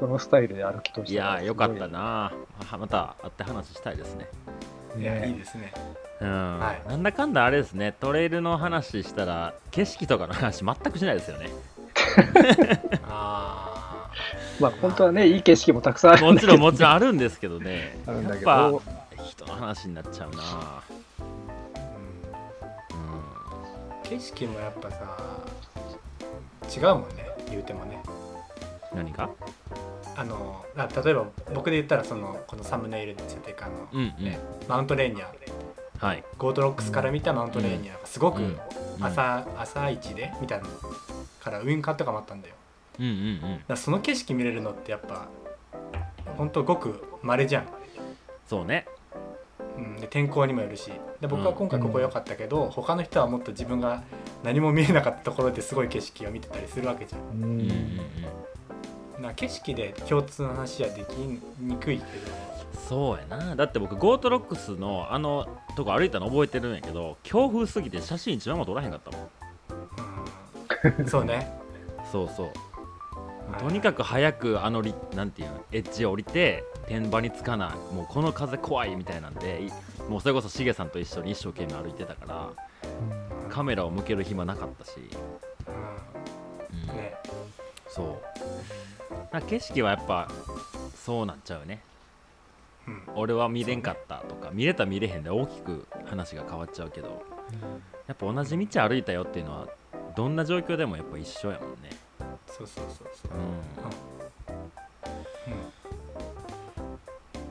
[0.00, 1.12] そのスタイルで歩き通して。
[1.12, 2.32] いやーよかったな。
[2.78, 4.28] また会って話したいですね。
[4.96, 5.72] いやいいねですね。
[6.20, 6.88] うん、はい。
[6.88, 7.94] なんだかんだあれですね。
[8.00, 11.50] トレイルの話したら景色とかの話全くしないですよね。
[13.08, 14.10] あ
[14.60, 17.98] まあ本当はね、いい景色もたくさんあるんもちろんもちろんあるんですけどね。
[18.06, 18.82] あるんだけやっど、
[19.16, 20.82] ぱ人の話になっちゃうな
[24.08, 25.16] 景色もやっぱさ
[26.74, 28.02] 違うもんね言うてもね。
[28.94, 29.30] 何か
[30.16, 34.24] あのあ例えば僕で言ったらそのこのサムネイルについてかあの、うんうん。
[34.24, 34.38] ね
[34.68, 35.32] マウントレーニア
[35.98, 36.24] はい。
[36.38, 38.58] ゴートロックスから見たマウントレーニアがすごくうん。
[39.00, 40.66] 朝,、朝一で見たの
[41.40, 42.54] からウインカーとかもあったんだよ。
[42.98, 43.60] うんうんうん。
[43.68, 45.28] だその景色見れるのってやっぱ
[46.36, 47.66] 本当ごく稀じゃん、
[48.46, 48.86] そうね。
[49.76, 50.90] うん、で天候にもよるし
[51.20, 54.04] で僕は今回ここ良かったけど、他の人はもっと自分が
[54.44, 57.20] 何も見えなかったところですごい景色を見てたりするわけじゃん。
[57.20, 59.20] ううんうんうん。
[59.20, 62.04] んな景色で共通の話はできにくいけ
[62.88, 63.56] そうやな。
[63.56, 65.46] だって僕ゴートロックスのあの
[65.76, 69.28] とこ歩いたの覚えてるんやけど強風すぎて写真一枚も撮らへんかったもん。
[70.96, 71.50] ど、うん、そうね。
[72.10, 72.52] そうそう
[73.58, 79.70] とにかく早くあのりなんていうのエッジを降りてテン場につかないもうこの風怖いみたいなんでい
[80.08, 82.50] もうそれこそしげさんと一緒に一生懸命歩いてたから
[83.48, 84.92] カメラを向ける暇なかったし、
[85.66, 86.90] うん。
[86.90, 86.96] うん。
[86.96, 87.14] ね。
[87.88, 88.20] そ
[89.32, 89.40] う。
[89.48, 90.28] 景色はやっぱ
[90.94, 91.80] そうなっちゃうね。
[92.86, 93.02] うん。
[93.16, 97.22] 俺は見れんかったとか、見れた見れへんで大きく話が変わっちゃうけど。
[98.06, 99.68] やっぱ同じ道歩いたよっていうのは
[100.16, 101.90] どんな状況でもやっぱ一緒やもんね
[102.58, 103.32] そうそうそうそう。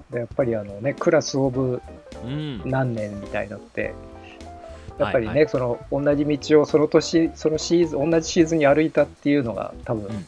[0.09, 1.81] うでやっぱりあのねクラスオブ
[2.25, 3.93] ん、うん、何年みたいのって
[4.97, 5.49] やっぱりね、はいはい。
[5.49, 10.27] その同じ道をその年そのシーズン同じシーズンに歩いたっていうのが多分、うん。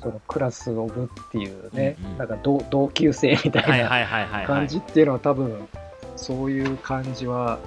[0.00, 2.18] そのクラスオブっていうね、うんうん。
[2.18, 5.68] なんか同同級生みたいな感じっていうのは多分
[6.16, 7.58] そういう感じは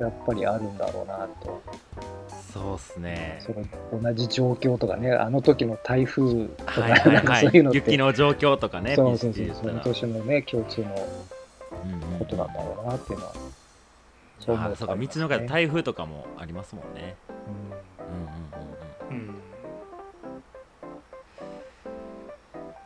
[0.00, 1.62] やっぱりあるんだろうなと
[2.54, 3.42] そうっすね。
[3.44, 7.78] その同じ状況とかねあの時の台風とか,、はいはいなんかはいそういうのって。
[7.78, 10.88] 雪の状況とかねそうそうそうその年のね共通の
[12.20, 13.32] ことなんだろうなっていうのは、
[14.38, 17.16] そう思あそうか道の中で台風とかもありますもんね。
[19.10, 19.28] うんうんうんうん。
[19.28, 19.34] うん。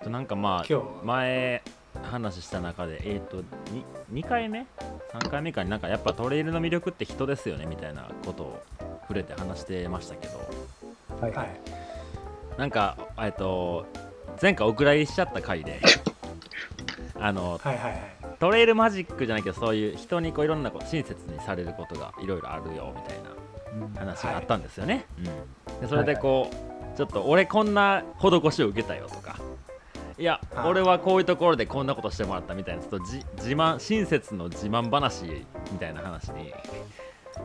[0.02, 1.62] となんかまあ前
[2.04, 3.44] 話した中でえっ、と 2,
[4.14, 4.66] 2回目
[5.12, 8.62] ？3回目かになんかやっぱトレイルの魅力って人ですよねみたいなことを
[9.08, 10.38] 触れて話してましたけど。
[11.20, 11.60] はいはい。
[12.58, 13.86] なんかえっと
[14.40, 15.80] 前回お蔵入りしちゃった回で
[17.18, 18.18] あのはいはいはい。
[18.38, 23.18] トレイルマジックじゃないけどそういう人にこういろんなこう親切にされることがいろいろあるよみたい
[23.94, 29.38] な話があったんですよね、うん、でそれでこう、ちょっと俺こんな施しを受けたよとか
[30.18, 35.24] いやはい俺はこういうところでこんなことしてもらったみたいなちょっとじ自慢親切の自慢話
[35.72, 36.52] みたいな話に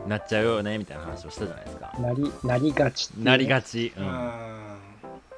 [0.06, 1.92] なっちゃうよねみたいな話をしたじゃないですか。
[1.98, 3.24] なりなりがちっていう。
[3.24, 4.06] ねなりがち、ううん。
[4.06, 4.10] ん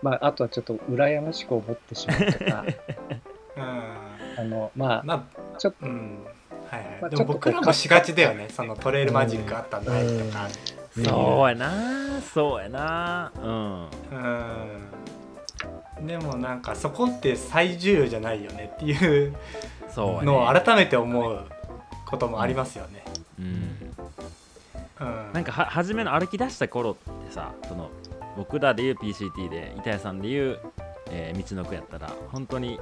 [0.03, 2.65] まあ、あとはちょっと羨ましく思ってしまうとか。
[3.57, 3.63] うん。
[4.39, 5.27] あのまあま
[5.59, 6.19] ちょっあうん。
[6.71, 8.49] はいはい、まあでも僕らもしがちだよね。
[8.51, 9.99] そのトレイルマジックあったんだと
[10.33, 10.49] か。
[11.05, 11.73] そうやな。
[12.35, 13.33] そうやな。
[13.43, 13.89] うん。
[16.01, 16.07] うん。
[16.07, 19.35] でもなんかそこって最重要じゃないよねっていう
[19.89, 20.27] そうやね。
[20.27, 21.45] のを改めて思う
[22.07, 23.05] こともありますよね。
[23.39, 23.86] うん
[25.01, 27.91] うん、なんかは初めの歩き出した頃ってさその
[28.37, 30.59] 僕らでいう PCT で板谷さんでいう、
[31.11, 32.79] えー道のくやったら本当に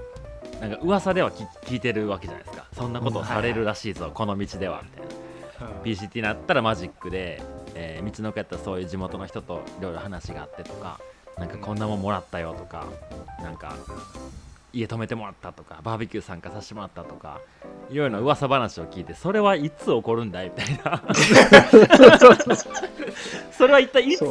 [0.60, 2.66] なんか噂では聞聞いてるわけじゃないですか。
[2.72, 5.74] そんなことをされるらしいぞ、この道ではみたいな。
[5.74, 5.82] うん。
[5.82, 7.42] PCT になったらマジックで、
[7.74, 11.00] えー道のくやったらそういう地元の人といろいろ話があってとか
[11.38, 12.86] なんかこんなもんもらったよとか
[13.42, 13.74] なんか
[14.72, 17.40] 家泊めてもらったとかバーベキュー参加させてもらったとか
[17.94, 20.46] いろいろな噂話を聞いてそれはいつ起こるんだい？
[20.46, 21.00] みたいな。
[23.56, 24.24] それは一体いつ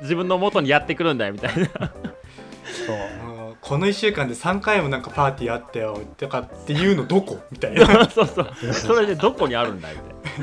[0.00, 1.64] 自分の元にやってくるんだよみたいな。
[1.68, 3.56] そう。
[3.60, 7.38] この1週間で3回もなんかパーティーあったよとかっていうのどこ？
[7.52, 7.86] みたいな。
[8.10, 8.48] そうそう。
[8.72, 9.94] それでどこにあるんだい？
[9.94, 10.00] み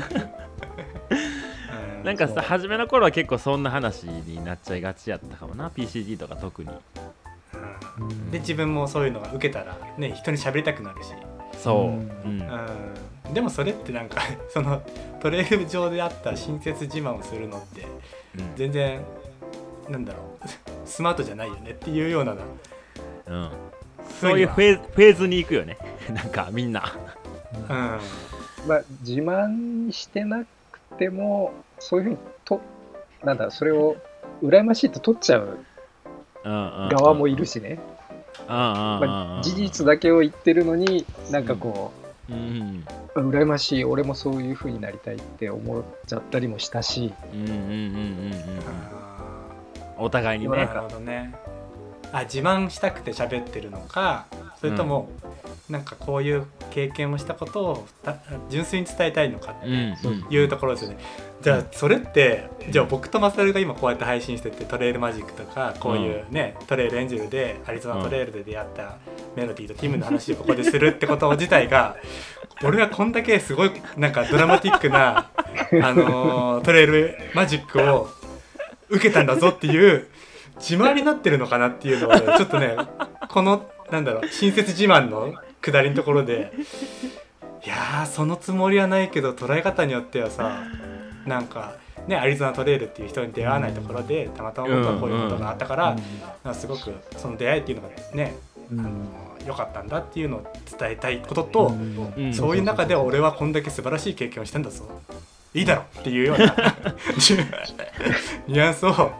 [0.08, 0.30] たいな。
[2.00, 2.04] うん。
[2.04, 5.68] なんかさ初めの頃は結構そんな話になっちゃいがちやったかもな。
[5.68, 6.70] PCD とか特に。
[7.98, 8.30] うん。
[8.30, 11.10] で自分もそういうのが受けたらね人に喋りたくなるし、
[11.62, 11.80] そう、う
[12.24, 12.38] うん。
[12.38, 12.42] ん
[13.28, 14.82] うん、でもそれってなんか その
[15.20, 17.86] トレイル上であった親切自慢をするのって
[18.38, 18.56] うん。
[18.56, 19.00] 全然
[19.88, 20.48] なんだろう。
[20.88, 22.34] スマートじゃないよねっていうような
[23.26, 23.50] うん。
[24.20, 25.78] そういうフェーズフェーズに行くよね。
[26.12, 26.92] なんかみんな。
[27.54, 27.98] うん。
[28.66, 30.48] まあ、自慢してなく
[30.98, 32.60] てもそういうふうにと
[33.24, 33.96] なんだそれを
[34.42, 35.58] 羨ましいと取っちゃう
[36.44, 37.78] 側側もいるしね、
[38.48, 41.92] ままあ、事実だけを言ってるのになんかこ
[42.30, 42.84] うん
[43.16, 43.28] うん。
[43.28, 47.12] う、羨ましい俺もそういうふうになりたいって思っちゃったりもしたし。
[47.32, 50.58] うんうんうんうんうんうんあお互いにね。
[50.58, 51.34] ーなるほどね。
[52.12, 54.26] あ自慢したくて喋ってるのか
[54.60, 55.08] それとも、
[55.70, 58.16] なんかこういう経験をしたことをた
[58.50, 59.66] 純粋に伝えたいのかって
[60.34, 60.98] いうところですよね。
[61.40, 68.98] じゃあそれってじゃあ僕とマサルが今こうやって配信しててトレイルマジックとかこういうね、トレイルエンジェルでアリゾナトレイルで出会った
[69.36, 71.96] メロディーとティムの話をここでするってこと自体が
[72.64, 75.30] 俺はこんだけすごいなんかドラマティックな、
[75.82, 78.08] あのートレイルマジックを
[78.88, 80.08] 受けたんだぞっていう
[80.56, 82.76] 自慢になってるのかなっていうのをちょっとね
[83.28, 86.52] このなんだろう親切自慢の下りのところで。
[87.64, 90.64] いやーそのつもりはないけど捉え方によってはさ
[91.26, 91.76] なんか
[92.08, 95.96] ねアリゾナトレイルっていう人に出会わないところでたまたま僕はこういうことがあったから、
[96.42, 98.34] なんかすごくその出会いっていうのがね
[98.72, 98.80] うん。
[98.80, 98.90] あの
[99.46, 102.34] 良かったんだっていうのを伝えたいことと、うんうん。
[102.34, 104.84] そういう中で俺はこんだけ素晴らしい経験をしたんだぞ。
[105.54, 106.44] いいだろっていうような
[108.48, 109.12] ニュアンスを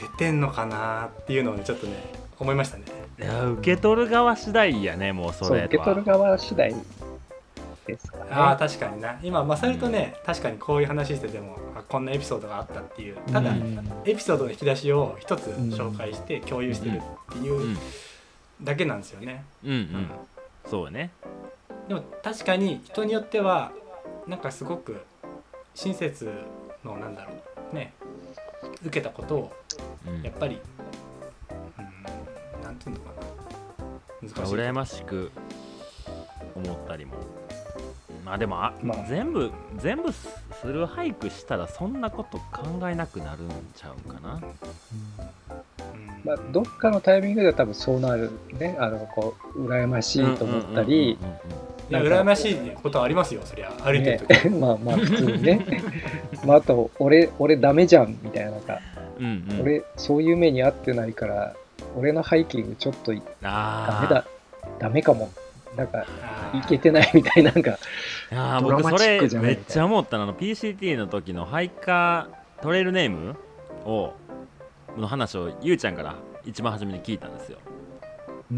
[0.00, 2.84] 出てんのかなっていうのをねちょっとね思いましたね。
[3.20, 5.56] いや受け取る側次第やねもうそれは。
[5.58, 6.74] そう受け取る側次第
[7.86, 8.24] ですかね。
[8.30, 9.18] ああ確かにな。
[9.22, 13.16] 今マサルとね確かにこういう話しててもあこんなエピソードがあったっていう。
[13.32, 16.96] ただ、うんエピソードの引き出しを一つ紹介して共有してる
[17.32, 17.78] っていううん。
[18.62, 19.44] だけなんですよね。
[19.64, 19.70] うん。
[19.70, 20.10] うん。
[20.70, 21.10] そうね。
[21.88, 23.72] でも確かに人によっては
[24.26, 25.00] なんかすごく
[25.74, 26.30] 親切
[26.84, 27.32] のなんだろ
[27.72, 27.92] うね
[28.84, 29.52] 受けたことを
[30.06, 30.22] うん。
[30.22, 30.58] やっぱり、
[32.86, 33.30] うん、なんていうのかな。
[34.22, 34.54] 難しい。
[34.54, 35.30] 羨ましく
[36.54, 37.14] 思ったりも。
[38.24, 39.06] まあでもあ、まあ。
[39.08, 40.26] 全部全部ス
[40.64, 44.34] ルー俳句したらそんなこと考えなくなるんちゃうんかな。
[44.34, 44.42] うん。
[46.24, 48.76] まあ、どっかのタイミングでは多分そうなるね。
[48.78, 51.18] あのこう羨ましいと思ったり、い
[51.88, 53.70] や羨ましいことはありますよそりゃ。
[53.82, 55.66] 歩いてる時、 ね、まあまあ普通にね。
[56.46, 58.78] まああと俺俺ダメじゃんみたいななんか、
[59.18, 59.60] うんうん。
[59.62, 61.54] 俺そういう目に遭ってないから
[61.96, 64.24] 俺のハイキングちょっとダあメだ。
[64.78, 65.30] ダメかも。
[65.76, 67.78] なんかあーいけてないみたいななんか。
[68.30, 68.56] ー。
[68.56, 70.24] あードラマチッ僕それめっちゃ思ったの。
[70.24, 73.36] あの PCT の時のハイカートレイルネーム
[73.84, 74.12] を
[74.96, 77.58] の話をゆうちゃんから一番初めに聞いたんですよ。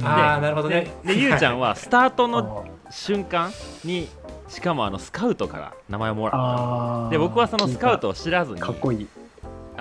[0.02, 0.90] あーなるほどね。
[1.04, 3.50] ででゆうちゃんはスタートのあ瞬間
[3.84, 4.08] に
[4.48, 7.10] しかもあのスカウトから名前をもらったあー。
[7.10, 9.08] で僕はそのスカウトを知らずにかっこいい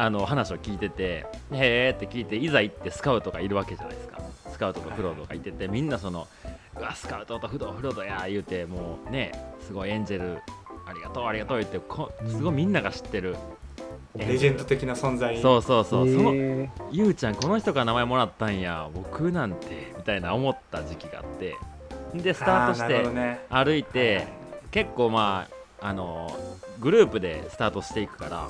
[0.02, 4.20] あの話を聞いててへーって聞いていざ行ってスカウトがいるわけじゃないですか。
[4.52, 6.28] スカウトとフロードがいててみんなその
[6.76, 9.32] うわスカウトとフロフロードやー言うてもうね
[9.62, 10.42] すごいエンジェル
[10.88, 13.36] ありがとうありがとう言ってこすごいみんなが知ってる。
[14.18, 15.40] レジェンド的な存在。
[15.40, 21.56] そうそうそう、そのへゆうちゃんこの人から名前もらったんや僕なんてみたいな思った時期があって。
[22.16, 24.26] でスタートして歩いて
[24.72, 25.48] 結構ま
[25.80, 26.36] ああの
[26.80, 28.48] グループでスタートしていくから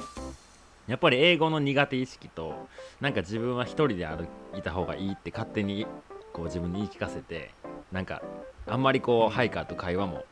[0.88, 2.68] やっぱり英語の苦手意識と
[3.00, 4.28] なんか自分は一人で歩
[4.58, 5.86] いた方がいいって勝手に
[6.34, 7.52] こう自分に言い聞かせて
[7.92, 8.22] なんか
[8.68, 10.24] あんまりこうハイカーと会話も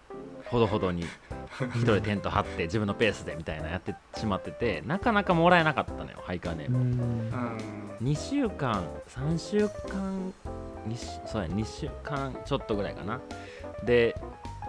[0.45, 1.03] ほどほどに
[1.75, 6.77] 一人でテント張って自分のペースでみたいなやってしまっててなかなかもらえなかったのよハイカーネーム。
[6.77, 7.97] んうん。
[8.01, 10.33] 2週間3週間
[11.25, 13.21] そうや2週間ちょっとぐらいかな。
[13.85, 14.15] で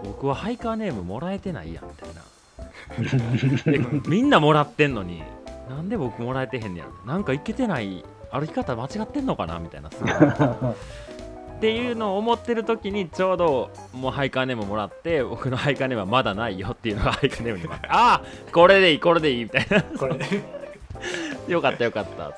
[0.05, 2.23] 僕はハイカーネームもらえてないやんみたいな。
[3.73, 3.79] で
[4.09, 5.23] みんなもらってんのに
[5.71, 9.91] なんで僕もらえてへんねやんなんかいけてない歩き方間違ってんのかなみたいな。
[9.91, 20.61] すごいっていうのを思ってる時にちょうどもうハイカーネームもらって僕のハイカーネームはまだないよっていうのがハイカーネームにもあ ああこれでいいこれでいいみたいなこれ、うん
[21.49, 22.33] よかったよかった。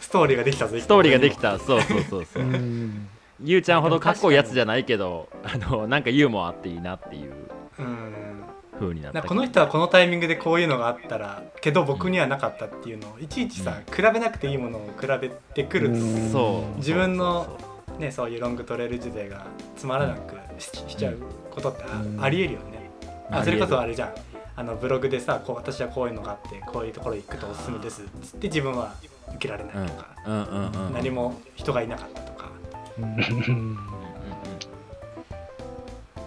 [0.00, 1.58] ストーリーができたぞストーリーができた。
[1.58, 2.42] そうそうそうそう。
[2.42, 3.08] うん。
[3.42, 7.32] ゆうちゃんほどかっこいいやつじゃないけどあのなんかユーモアあっていいなっていう。
[7.78, 8.33] うん
[8.78, 15.90] 風になったこの人はこのタイミングでこういうのがあったらけど僕にはなかったっていうのをいちいちさ、比べなくていいものを比べてくる
[16.32, 17.58] と、自分の
[17.98, 19.46] ね、そういうロングトレイル時代が
[19.76, 21.18] つまらなくししちゃう
[21.50, 21.84] ことって
[22.18, 22.90] あ,、りえるよね。
[23.30, 24.14] ああそれこそありれじゃん。
[24.56, 28.94] あのブログでさこう私はこういうのがあってこういうところ行くとおすすめですっつって自分は
[29.30, 30.92] 受けられないとか、うんうんうんうん。
[30.92, 32.50] 何も人がいなかったとか。
[32.98, 33.04] うん。
[33.04, 33.14] うん。
[33.18, 33.78] うん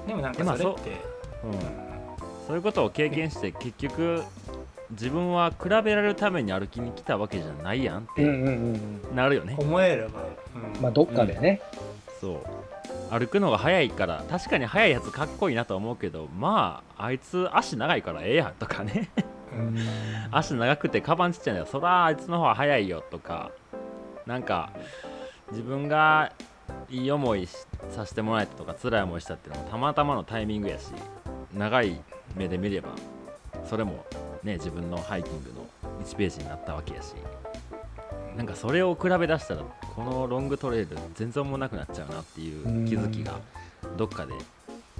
[0.07, 1.01] でもなんかそれって、
[1.43, 1.51] うん。
[1.51, 1.86] うん
[2.47, 4.23] そういうことを経験して結局
[4.91, 8.47] 自分は比べられるために歩きに来たわけじゃないやんってうんうん
[9.09, 10.21] うんなるよね、思えれば、
[10.55, 10.81] うん。
[10.81, 11.61] まあどっかでね、
[12.21, 12.39] そう。
[13.11, 19.09] 歩くのが速いから確かに速いやつかっこいいなとは思うけどまああいつ足長いからええやんとかね。
[19.53, 19.77] うん。
[20.31, 23.51] 足長くてカバンちっちゃいんだよそらあいつの方が速いよとか
[24.25, 24.71] なんか
[25.51, 26.31] 自分が
[26.89, 27.55] いい思いし
[27.91, 30.87] させてもらえたとか辛い思いしたっていうのもたまたまのタイミングやし
[31.53, 32.01] 長い
[32.38, 32.89] 目で見れば
[33.69, 34.05] それも
[34.43, 37.13] ね自分のハイキングの1ページになったわけやし
[38.35, 39.63] なんかそれを比べ出したら
[39.95, 43.39] このロングトレイル全然おもんなくなっちゃうなっていう気づきが
[43.97, 44.33] どっかで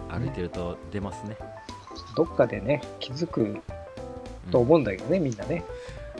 [0.09, 1.38] 歩いてると出ますね、
[2.15, 3.61] どっかでね、気づく
[4.51, 5.63] と思うんだけどね、みんなね。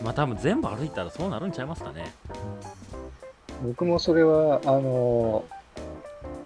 [0.03, 2.11] まあ多分全部歩いたらそうなるんちゃいますかね。
[3.63, 5.45] 僕もそれは、あの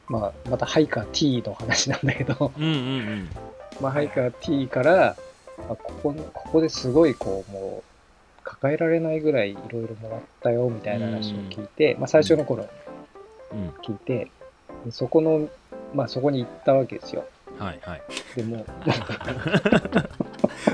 [0.08, 3.30] まあ、またハイカー T の話なんだけど、うんうんうん
[3.82, 5.18] まあ、ハイカー T から、
[5.70, 7.92] あここのここですごいこう、もう、
[8.44, 12.68] 抱えられないぐらいいろいろもらったよみたいな話を聞いて、まあ、最初の頃
[13.52, 13.70] うん。
[13.84, 14.32] 聞いて、
[14.86, 15.50] でそこの、
[15.94, 17.26] まあ、そこに行ったわけですよ。
[17.58, 18.02] はいはい。
[18.36, 18.66] でも、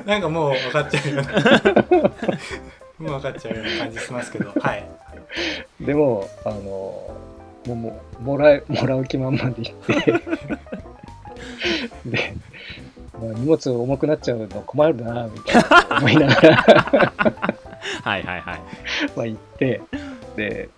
[0.05, 1.31] なんかもう分かっちゃうような
[2.97, 4.83] もう分かっちゃうような感じしますけどはい。
[5.79, 7.15] でも、あの、も
[7.67, 9.93] う、もうもらえ、もらう気満々で行って、
[12.05, 12.46] で、まあ、
[13.19, 16.55] 荷物重くなっちゃうの困るな、みたいな思いながら、
[18.03, 18.61] はいはいはい。
[19.15, 19.81] まあ行って、
[20.35, 20.69] で、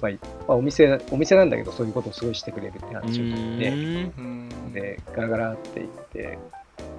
[0.00, 6.38] まあ、いまあ、お店、お店なんだけど、そういうことをすごいしてくれるってう話を聞いて、で、ガラガラって言って、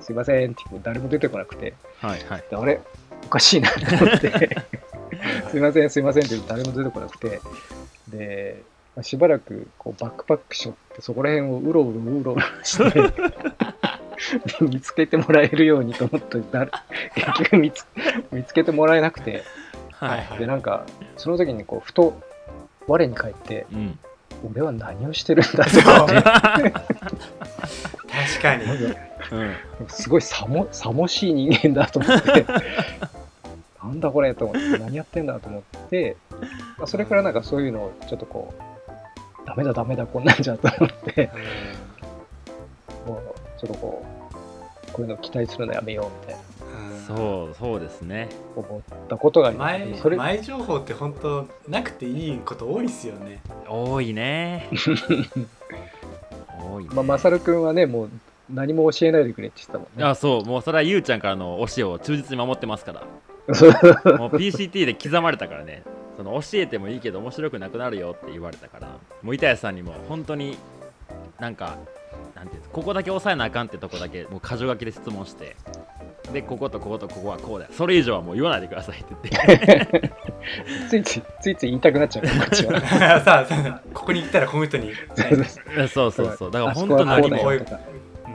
[0.01, 2.43] すいませんって誰も出てこなくて、はいはい。
[2.49, 2.79] であれ
[3.25, 4.31] おかしいなと思って、
[5.49, 7.39] すいません、すいませんって誰も出てこなくて、
[8.07, 8.61] で、
[8.95, 13.13] まあしばらくこうバックパックショってそこら辺をうろうろうろうろして、で
[14.61, 16.71] 見つけてもらえるようにと思って誰
[17.15, 17.85] 結局見つ
[18.31, 19.43] 見つけてもらえなくて、
[19.99, 20.39] はいはい。
[20.39, 20.85] で、なんか、
[21.17, 22.21] その時にこう、ふと、
[22.87, 23.99] 我に返って、うん。
[24.51, 26.01] 俺は何をしてるんだって、確
[28.41, 28.65] かに。
[28.65, 29.87] うん。
[29.87, 32.45] すごいさも、さもしい人間だと思って、
[33.81, 36.17] なんだこれと思って、何やってんだと思って、
[36.77, 44.05] まあそれからなんかそういうのをちょっとこう、ダメだダメだこんなんじゃと思って、ょっとこ
[44.87, 46.39] う、こういうのを期待するのやめようみたいな。
[46.39, 46.45] うん
[47.05, 48.29] そうそうですね。
[48.55, 49.79] 思ったことがあります。
[49.79, 53.41] 前それ前情報って本当なくていいこと多いっすよね。
[53.67, 54.69] 多いね。
[56.59, 56.89] 多いね。
[56.93, 58.09] まあ、まさるくんはね、もう
[58.49, 60.03] 何も教えないでくれって言ってたもんね。
[60.03, 60.45] あそう。
[60.45, 63.01] もうそれはゆうちゃんからの教えを忠実に守ってますから。
[64.17, 65.83] もう PCT で刻まれたからね。
[66.17, 68.87] その教えてもいいけど面白くなくなるよって言われたから。
[69.21, 70.57] もう板谷さんにも本当に
[71.39, 71.77] なんか
[72.35, 75.55] なんていうんですここだけ押さえなあかんってとこだけもう箇条書きで質問して。
[76.33, 77.71] でこことこことここはこうだよ。
[77.73, 80.11] それ以上はもう言わないでくださいって言って。
[80.89, 82.81] ついつい、ついつい言いたくなっちゃうから、こっちは。
[82.81, 84.91] さあさあここに行ったらこの人に、
[85.87, 86.51] そうそうそう。
[86.51, 87.59] だから本当何もはこうだよ。
[87.59, 87.79] とか。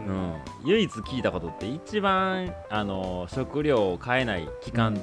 [0.07, 4.97] うんうん、唯一聞いたことって一番あの食料を買えない期間、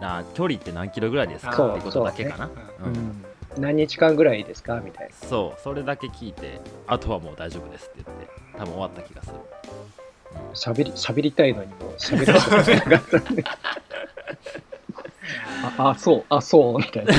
[0.00, 2.46] な距離って何キロぐらいですかそうってことだけかな。
[2.46, 2.88] そうう。
[2.88, 2.94] うん。
[2.94, 3.24] ん
[3.58, 4.80] 何日間ぐらいですか？
[4.80, 5.14] みたいな。
[5.28, 8.28] そうそれだけ聞いてあとはもう大丈夫ですって言って
[8.58, 9.34] 多分終わった気がする
[10.54, 12.50] 喋り、喋りたいのにもう喋らせ
[12.80, 13.44] てなかったんで。
[15.78, 17.12] あ、あ、そう、あ、そう、みたいな。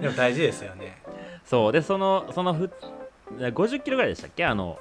[0.00, 0.98] でも大事ですよね
[1.44, 2.70] そうでそのそのふ
[3.38, 4.44] 50キロぐらいでしたっけ？
[4.44, 4.78] あの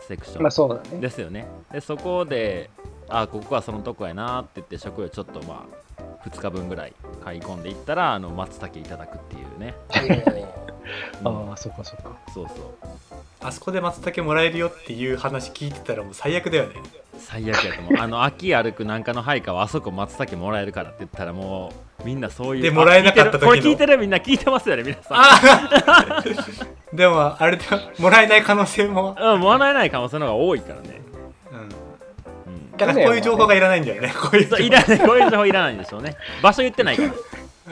[0.00, 1.00] セクション、まあそうだね。
[1.00, 2.70] ですよねでそこで
[3.08, 5.91] あここはそのとこやなって言って食料ちょっとまあ
[6.24, 6.92] 2日分ぐらい
[7.24, 9.74] 買い込んでいったらあの松茸いただくっていうね、
[11.20, 11.48] うん。
[11.50, 12.16] ああ、そうかそうか。
[12.32, 13.18] そうそう。
[13.40, 16.74] あそこで松茸もらえるよっていう話聞いてたらもう最悪だよね。
[17.18, 17.94] 最悪やと思う。
[17.98, 25.18] あの秋歩くなんかの配下はあそこ松茸もらえるからって言ったらもうみんなそういうでもらえなかった時これ聞いてるみんな聞いてますよね皆さん。
[25.18, 26.22] あ
[26.92, 27.64] でもあれで
[27.98, 31.00] もらえない可能性も、うんもらえない可能性の方が多いからね、
[32.76, 34.12] だからこういう情報がいらないんだよね。
[34.20, 35.98] こういう情報いらないこういう情報いらないんでしょ。
[35.98, 37.12] うね場所言ってないから。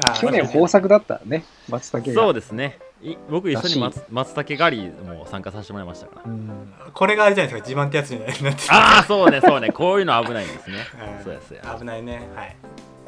[0.03, 2.15] あ去年豊作だったね、松茸が。
[2.15, 2.79] そうですね。
[3.03, 6.31] い僕一緒に松松茸狩りも参加させてもらいましたから。
[6.31, 6.73] うん。
[6.93, 7.69] これがあれじゃないですか。
[7.69, 8.53] 自慢ってやつになってる。
[8.69, 9.71] ああそうねそうね。
[9.75, 10.77] こういうの危ないんですね。
[11.19, 11.25] うん。
[11.25, 12.29] そうやそうや、危ないね。
[12.35, 12.57] はい。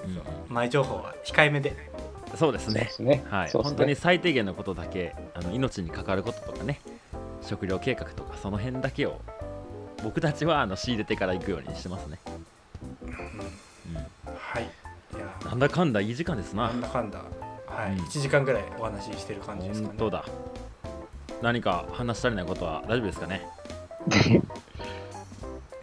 [0.04, 0.54] うん。
[0.54, 1.74] 前情報は控えめで。
[2.34, 3.22] そうですね。
[3.30, 6.80] はい、本当に最低限のことだけあの命に関わることとかね。
[7.42, 9.20] 食料計画とかその辺だけを
[10.02, 13.14] 僕たちはあの仕入れてから行くようにしてますね、うんう
[14.36, 14.64] はい。
[14.64, 14.66] い
[15.46, 16.68] なんだかんだいい時間ですな。
[16.68, 17.18] なんだかんだ。
[17.66, 18.00] はい、うん。
[18.04, 19.94] 1時間ぐらいお話ししてる感じですかね。
[19.98, 20.24] 本当だ。
[21.42, 23.46] 何か話し足りないことは大丈夫ですかね？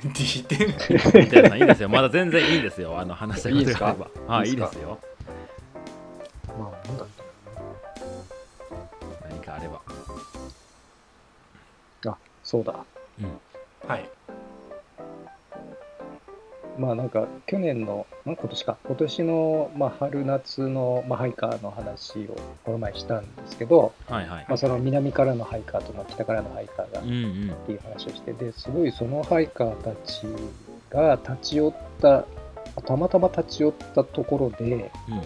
[0.02, 0.74] 聞いてる
[1.26, 1.90] みたいないいですよ。
[1.90, 2.98] まだ全然いいですよ。
[3.00, 4.34] あの話したいことがあれば。
[4.36, 4.72] はいいいいですか？
[4.72, 5.00] いですよ。
[6.58, 7.10] まあ、なんだろ
[9.30, 9.82] 何かあれば。
[12.06, 12.74] うあ、そうだ。
[13.90, 14.10] はい。
[16.78, 24.46] まあなんか去年の、ん今年か、今年の、まあ、春夏の、まあ、ハイカーの話をこの前したんですけど、はいはい。
[24.48, 27.66] まあ、その南からのハイカーとまあ北からのハイカーがっうんうん。
[27.66, 30.28] ていう話をしてですごいそのハイカーたち
[30.92, 32.26] が立ち寄った
[32.86, 35.22] たまたま立ち寄ったところでうん。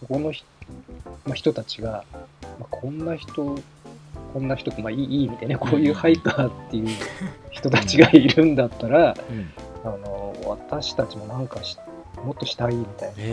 [0.00, 0.44] そこのひ、
[1.24, 2.04] まあ、人たちが、
[2.58, 3.54] まあ、こんな人
[4.34, 6.88] こんな人まあいいいい意味でねこういうハイカーっていう
[7.52, 9.52] 人たちがいるんだったら、うん。
[9.84, 11.78] あの私たちもなんかし
[12.24, 13.26] もっとしたいみたいなことを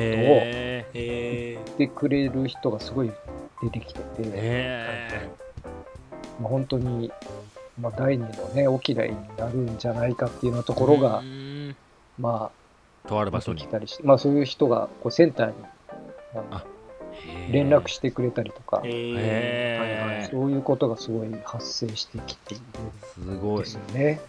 [0.93, 3.11] 言ってくれる人がすごい
[3.63, 5.29] 出てきてて、へ
[6.39, 7.11] まあ、本当に、
[7.79, 11.75] まあ、第二のねお嫌いになるんじゃないかっていうようなところが、うん。
[12.19, 12.51] ま
[13.05, 13.61] あとある場所に。
[13.61, 15.53] 来たりして、まあ、そういう人がこうセンターに
[16.33, 16.65] あのあ
[17.51, 18.81] 連絡してくれたりとか。
[20.29, 22.63] そういうことがすごい発生してきている
[23.13, 23.61] すごい。
[23.61, 24.21] んですよね。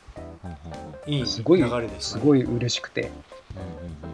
[1.26, 2.01] すごい流れですね。
[2.01, 3.03] すごい嬉しくて。
[3.03, 4.12] うん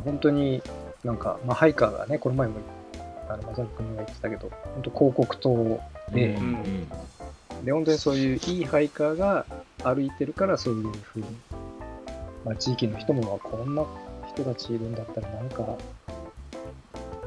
[0.00, 0.62] 本当に
[1.04, 2.56] なんか、まあ、ハイカーがね、この前も
[3.28, 6.88] あのマサル君が言ってたけど、本当広告塔うんで、うん
[7.54, 7.64] うん。
[7.64, 9.46] で本当にそういういいハイカーが
[9.82, 11.26] 歩いてるから、そういうふうに、
[12.44, 13.84] まあ、地域の人も、こんな
[14.28, 15.76] 人たちいるんだったら、なんか、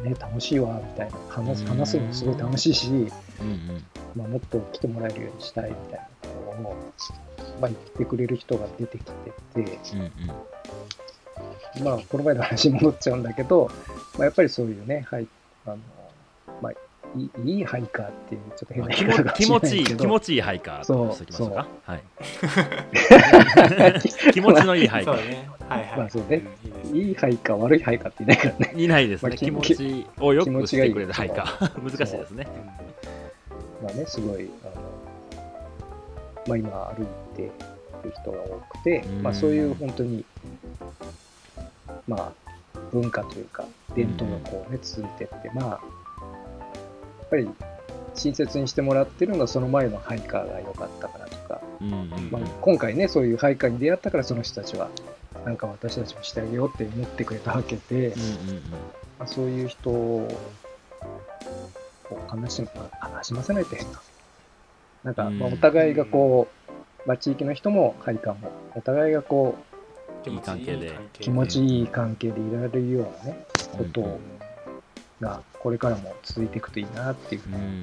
[0.04, 3.10] ね、楽しいわ、みたいな、話す話すのもすごい楽しいし、うんうん。
[4.16, 6.76] まあ、もっと来てもらえるようにしたいみたいなことを、
[7.62, 9.12] まあ、言ってくれる人が出てきて
[9.64, 10.06] て、うんう
[11.82, 11.84] ん。
[11.84, 13.72] まあ、この前の話に戻っちゃうんだけど、
[14.18, 15.28] まあ、やっぱりそういうね、はい、
[15.66, 15.78] あの、
[16.62, 16.72] まあ、
[17.18, 21.52] いいいいハイカーっていう、ちょっと変な言い方かもしれ気持ちいい気持ちいいハイカーそうとしておきましょう。
[21.52, 22.04] かはい。
[24.00, 25.18] ち 気持ちのいいハイカー。
[25.18, 25.50] そうね。
[25.68, 25.94] はいはい。
[25.98, 26.38] まあそうね。
[26.38, 28.74] んいいですいいハイカー、悪いハイカーっていないからね。
[28.76, 29.30] いないですね。
[29.30, 31.30] まあき気持ちをよくしてくれる気持ちがいい。
[31.30, 32.48] ハイカー難しいですね。
[33.84, 34.74] まあね、すごい、あの、
[36.48, 37.52] まあ今歩いて
[38.04, 40.26] る人が多くてうん、まあそういう本当に、
[42.08, 42.50] まあ
[42.92, 43.66] 文化というか、
[43.96, 45.76] 伝統がこうね、続いてって、まあ、や
[47.26, 47.50] っぱり
[48.16, 52.32] 親切にしてもらってるのはその前のハイカーが良かったからとか、うんうんうん。
[52.32, 54.90] まあ、今回ね、そういうハイカーに出会ったからその人たちは、
[55.46, 58.64] なんか私たちもしてあげようって思ってくれたわけで、うんうんうん。
[59.18, 60.28] まあ、そういう人を
[62.04, 62.70] こう悲しま
[63.16, 64.02] 悲しませないって変な。
[65.04, 69.56] なんか、まあ、うんお互いがこう、まあ、地域の人も配下も、お互いがこ
[70.26, 70.92] う、いい関係で。
[71.14, 73.46] 気持ちいい関係でいられるようなね、
[73.78, 74.08] ことうん。
[74.08, 74.20] うん
[75.22, 77.82] が、これからも続いていくといいなっていうふうにうんうん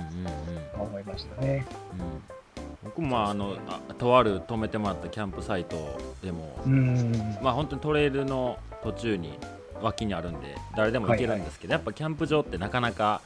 [0.75, 0.81] うん。
[0.81, 1.67] 思いましたね。
[1.99, 2.36] うん
[2.85, 3.57] 僕もまああの
[3.89, 7.13] あとある泊めてもらったキャンプサイトでもうん。
[7.43, 9.39] まあ本当にトレイルの途中に
[9.81, 13.21] 脇にあるんで誰でも行けるんですけど、やっぱキャンプ場ってなかなか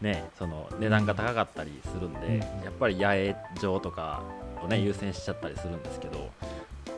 [0.00, 2.38] ねその値段が高かったりするんで、うん。
[2.38, 4.22] やっぱり野営場とか
[4.62, 6.30] をね優先しちゃったりするんですけど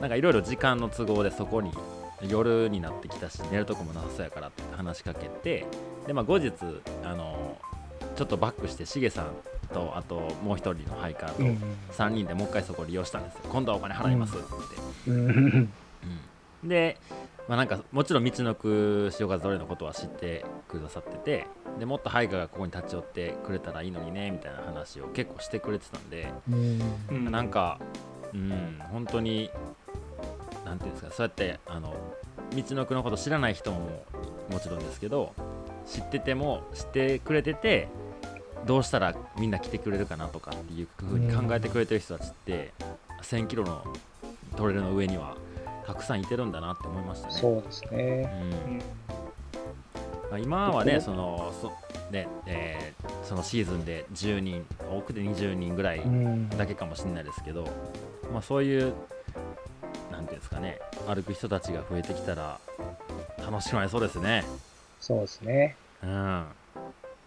[0.01, 1.73] なんかいろいろ時間の都合でそこに
[2.29, 5.67] 夜になってきたし寝るとこもなさそうやからって話しかけて
[6.07, 6.53] で、まあ、後日
[7.05, 7.57] あの
[8.17, 9.27] ちょっとバックしてしげさん
[9.73, 11.59] とあともう一人のハイカーとうん
[11.93, 14.45] 3人でもう一回そこを利用したんですよ今度はお金払いますって
[15.07, 15.33] 言って。
[15.33, 15.37] うん。
[15.47, 15.73] うん
[16.65, 16.97] で、
[17.49, 21.47] まあ、なんかもちろん道のく潮風トレイのことは知ってくださってて
[21.79, 27.81] でもっとハイカーがここに立ち寄ってくれたらいいのにねみたいな話を結構してくれてたんで、うんうんなんか
[28.33, 29.51] うん本当に
[30.65, 31.95] なんていうんですかそうやってあの
[32.55, 34.05] 道のくのこと知らない人も
[34.51, 35.35] もちろんですけど
[35.87, 37.89] 知ってても知ってくれてて
[38.65, 42.73] どうしたらみんな来てくれるかなとかっていうふうに考えてくれてる人たちって
[43.23, 43.85] 1000キロの
[44.57, 45.37] トレイルの上には
[45.87, 47.35] たくさんいてるんだなって思いましたね。
[47.35, 48.31] そうですね。
[48.67, 48.83] うんうん
[50.31, 51.69] まあ、今はねそのそ,、
[52.11, 56.49] ねえーそのシーズンで10人多くて20人ぐらいうん。
[56.51, 57.65] だけかもしれないですけど、
[58.33, 58.93] まあ、そういう
[60.11, 62.59] なんていうんですかね歩く人たちが増えてきたら
[63.39, 64.45] 楽しくなりそうですね。
[65.01, 65.77] そうですね。
[66.03, 66.45] うん、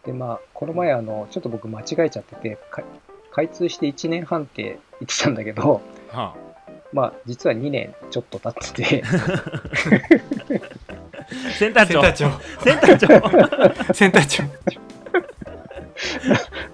[0.05, 2.83] で、まあ、この前、あの、ちょっと僕間違えちゃってて、か
[3.31, 6.35] 開通して1年半って言ってたんだけど、は
[6.93, 9.09] まあ、実は2年ちょっと経ってて、あ、
[11.57, 11.91] センター長。
[11.91, 12.29] センター長。
[12.63, 13.07] センター長。
[13.93, 14.43] センター長。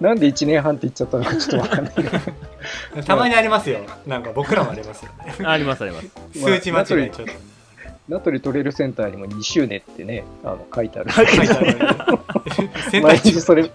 [0.00, 1.94] なんで1年半って言っちゃったのかちょっとわかんない。
[1.94, 2.10] けど。
[3.04, 3.80] たまにありますよ。
[4.06, 5.34] なんか僕らもありますよね。
[5.44, 6.08] ありますあります。
[6.34, 7.32] 数値間違いちょっと
[8.12, 11.10] 名取トレイルセンターにも2周年ってね、あの書いてある。
[11.10, 11.78] 書いてある
[13.02, 13.70] 毎日それ、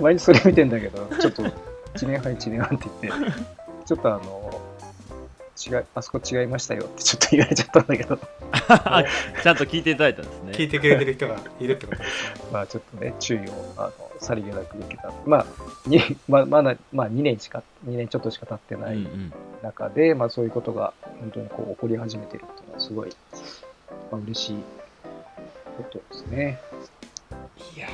[0.00, 3.32] 毎日それ見てんだけど、ちょっと1年半1年半って言って、
[3.84, 4.60] ちょっとあの、
[5.66, 8.16] 違い、あそこ違いましたよってちょっと言われちゃったんだけど、
[9.42, 10.52] ちゃんと聞いていただいたんですね。
[10.52, 13.42] 聞いてくれてる人がいるってことですね まあちょっとね、注意を
[13.76, 15.12] あのさりげなく受けた。
[15.26, 15.46] まあ、
[15.86, 19.32] にまあ、まだ、まあ2年しか、2年ちょっとしか経ってないうんうん
[19.62, 23.10] 中で、まあそういうことが本当にこう起こり始めてるっていうのはすごい、
[24.10, 24.56] まあ嬉しい
[25.76, 26.60] ことですね。
[27.76, 27.88] いや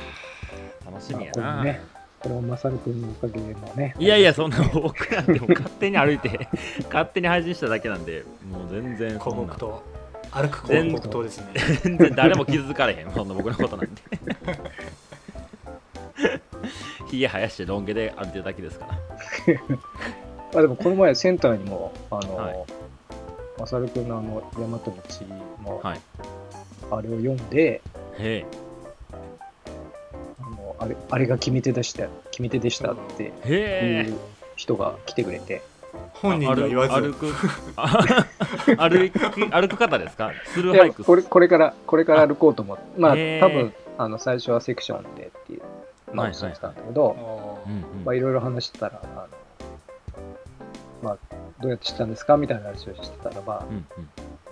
[0.85, 1.63] ー楽しみやまあな。
[1.63, 1.81] これね、
[2.19, 3.95] これもマサル君のおかげもね。
[3.99, 6.49] いやいや、そんな僕なんてもう勝手に歩いて、
[6.91, 9.81] 勝手に配信しただけなんで、もう全然そんな広
[10.31, 11.47] 歩く広告塔ですね
[11.83, 14.01] 全然誰も気づかれへん、そんな僕のことなんて。
[17.09, 18.97] ひげ生やしてロン毛で歩いてるだけですから
[20.59, 22.76] あでもこの前センターにも、あの、はい
[23.59, 24.93] まさるくんのあの、大和道
[25.65, 25.99] の、はい。
[26.89, 27.81] あれを読んで、
[28.17, 28.45] へ
[30.39, 34.17] あのあれあれが決め手でした、決め手でしたっていう
[34.55, 35.61] 人が来てくれて、
[36.13, 37.01] 本人には言わず。
[37.01, 37.27] 歩く
[37.75, 37.87] あ
[38.89, 40.31] 歩く歩く方ですか？
[40.45, 41.03] スルーいやハイク。
[41.03, 45.61] これこれから、これから歩こうと思って、まあ、へー多分あの最初はセクションでっていう、
[46.13, 49.01] まあ、はいはいおっしゃってたんだけど、おーうんうんまあ、いろいろ話してたら、
[51.61, 52.37] どうやって知ったんですか？
[52.37, 53.85] みたいな話をしてたらば、うんうん。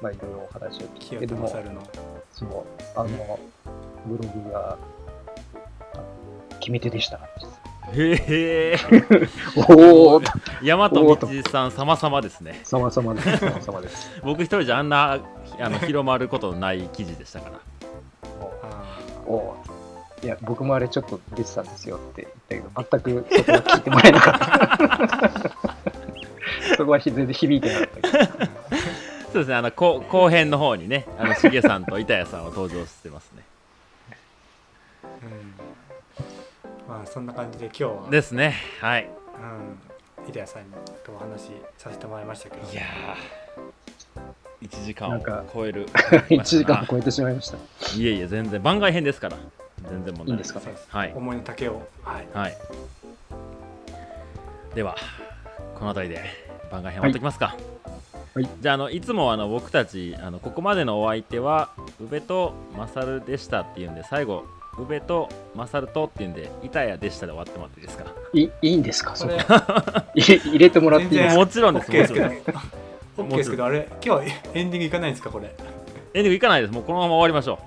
[0.02, 1.60] まあ、いろいろお話を聞い清て、でも、そう、
[2.96, 3.40] あの、
[4.06, 4.78] ブログが、
[6.60, 7.20] 決め手でした。
[7.94, 8.78] へえ。
[9.70, 10.22] おお、
[10.64, 11.16] 大和道
[11.52, 12.62] さん様々ですね。
[12.64, 13.46] 様々です。
[13.46, 14.10] 様々です。
[14.26, 15.20] 僕一人じゃあんな
[15.60, 17.60] あの広まることのない記事でしたから。
[18.64, 19.56] あおお
[20.24, 25.65] いや、僕もあれちょっと出てたんですよって言ったけど、全くそこは聞いてもらえなかった。
[26.78, 28.46] そこは全然響いてなかったけど。
[29.36, 33.44] そうですねあの後後編の方にねあのしげさんと板谷さんを登場してますね。
[35.04, 35.54] ーうん。
[36.88, 38.56] まあそんな感じで今日はですね。
[38.80, 39.10] はい。
[40.22, 40.64] うん、イデアさん
[41.06, 42.72] とお話しさせてもらいましたけど。
[42.72, 44.68] いやー。
[44.70, 45.86] 1時間をなんか超える。
[46.30, 47.58] 1時間超えてしまいました。
[47.98, 49.38] いえいえ全然番外編ですから。
[49.90, 50.30] 全然問題い。
[50.32, 50.62] いんですか？
[50.62, 50.88] そうです。
[50.90, 51.14] はい。
[51.14, 51.88] 思いの丈を。
[52.04, 52.28] はい。
[52.34, 52.58] はい。
[54.74, 54.96] では
[55.76, 57.56] この辺りで番外編終わっておきますか、
[58.34, 58.50] はい。
[58.62, 61.70] じゃああのいつもあの僕たちあのここまでのお相手は
[62.02, 64.46] 宇部と勝でしたっていうんで最後
[64.78, 68.06] 宇部と勝とっていうんで板谷でしたで終わってもらっていいですか？
[68.34, 69.16] いいいんですか？
[69.16, 69.38] それ。
[70.16, 71.40] 入れてもらっていいですか？
[71.40, 71.92] もちろんです。
[71.92, 72.28] OK ですけど。
[72.28, 72.36] もち
[73.18, 73.36] ろんです。
[73.36, 75.48] OK ですけどあれ今日エンディングいかないんですかこれ？
[75.48, 75.54] エン
[76.14, 76.74] ディングいかないです。
[76.74, 77.60] もうこのまま終わりましょ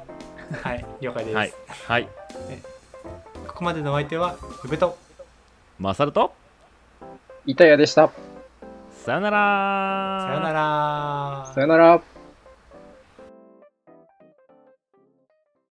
[0.63, 1.53] はい了解です、うはい
[1.87, 2.09] はい。
[3.47, 4.99] ここまでのお相手は宇部と。
[5.81, 6.33] 勝と？
[7.47, 8.11] 板谷でした。
[9.09, 12.18] さよならさよならさよなら。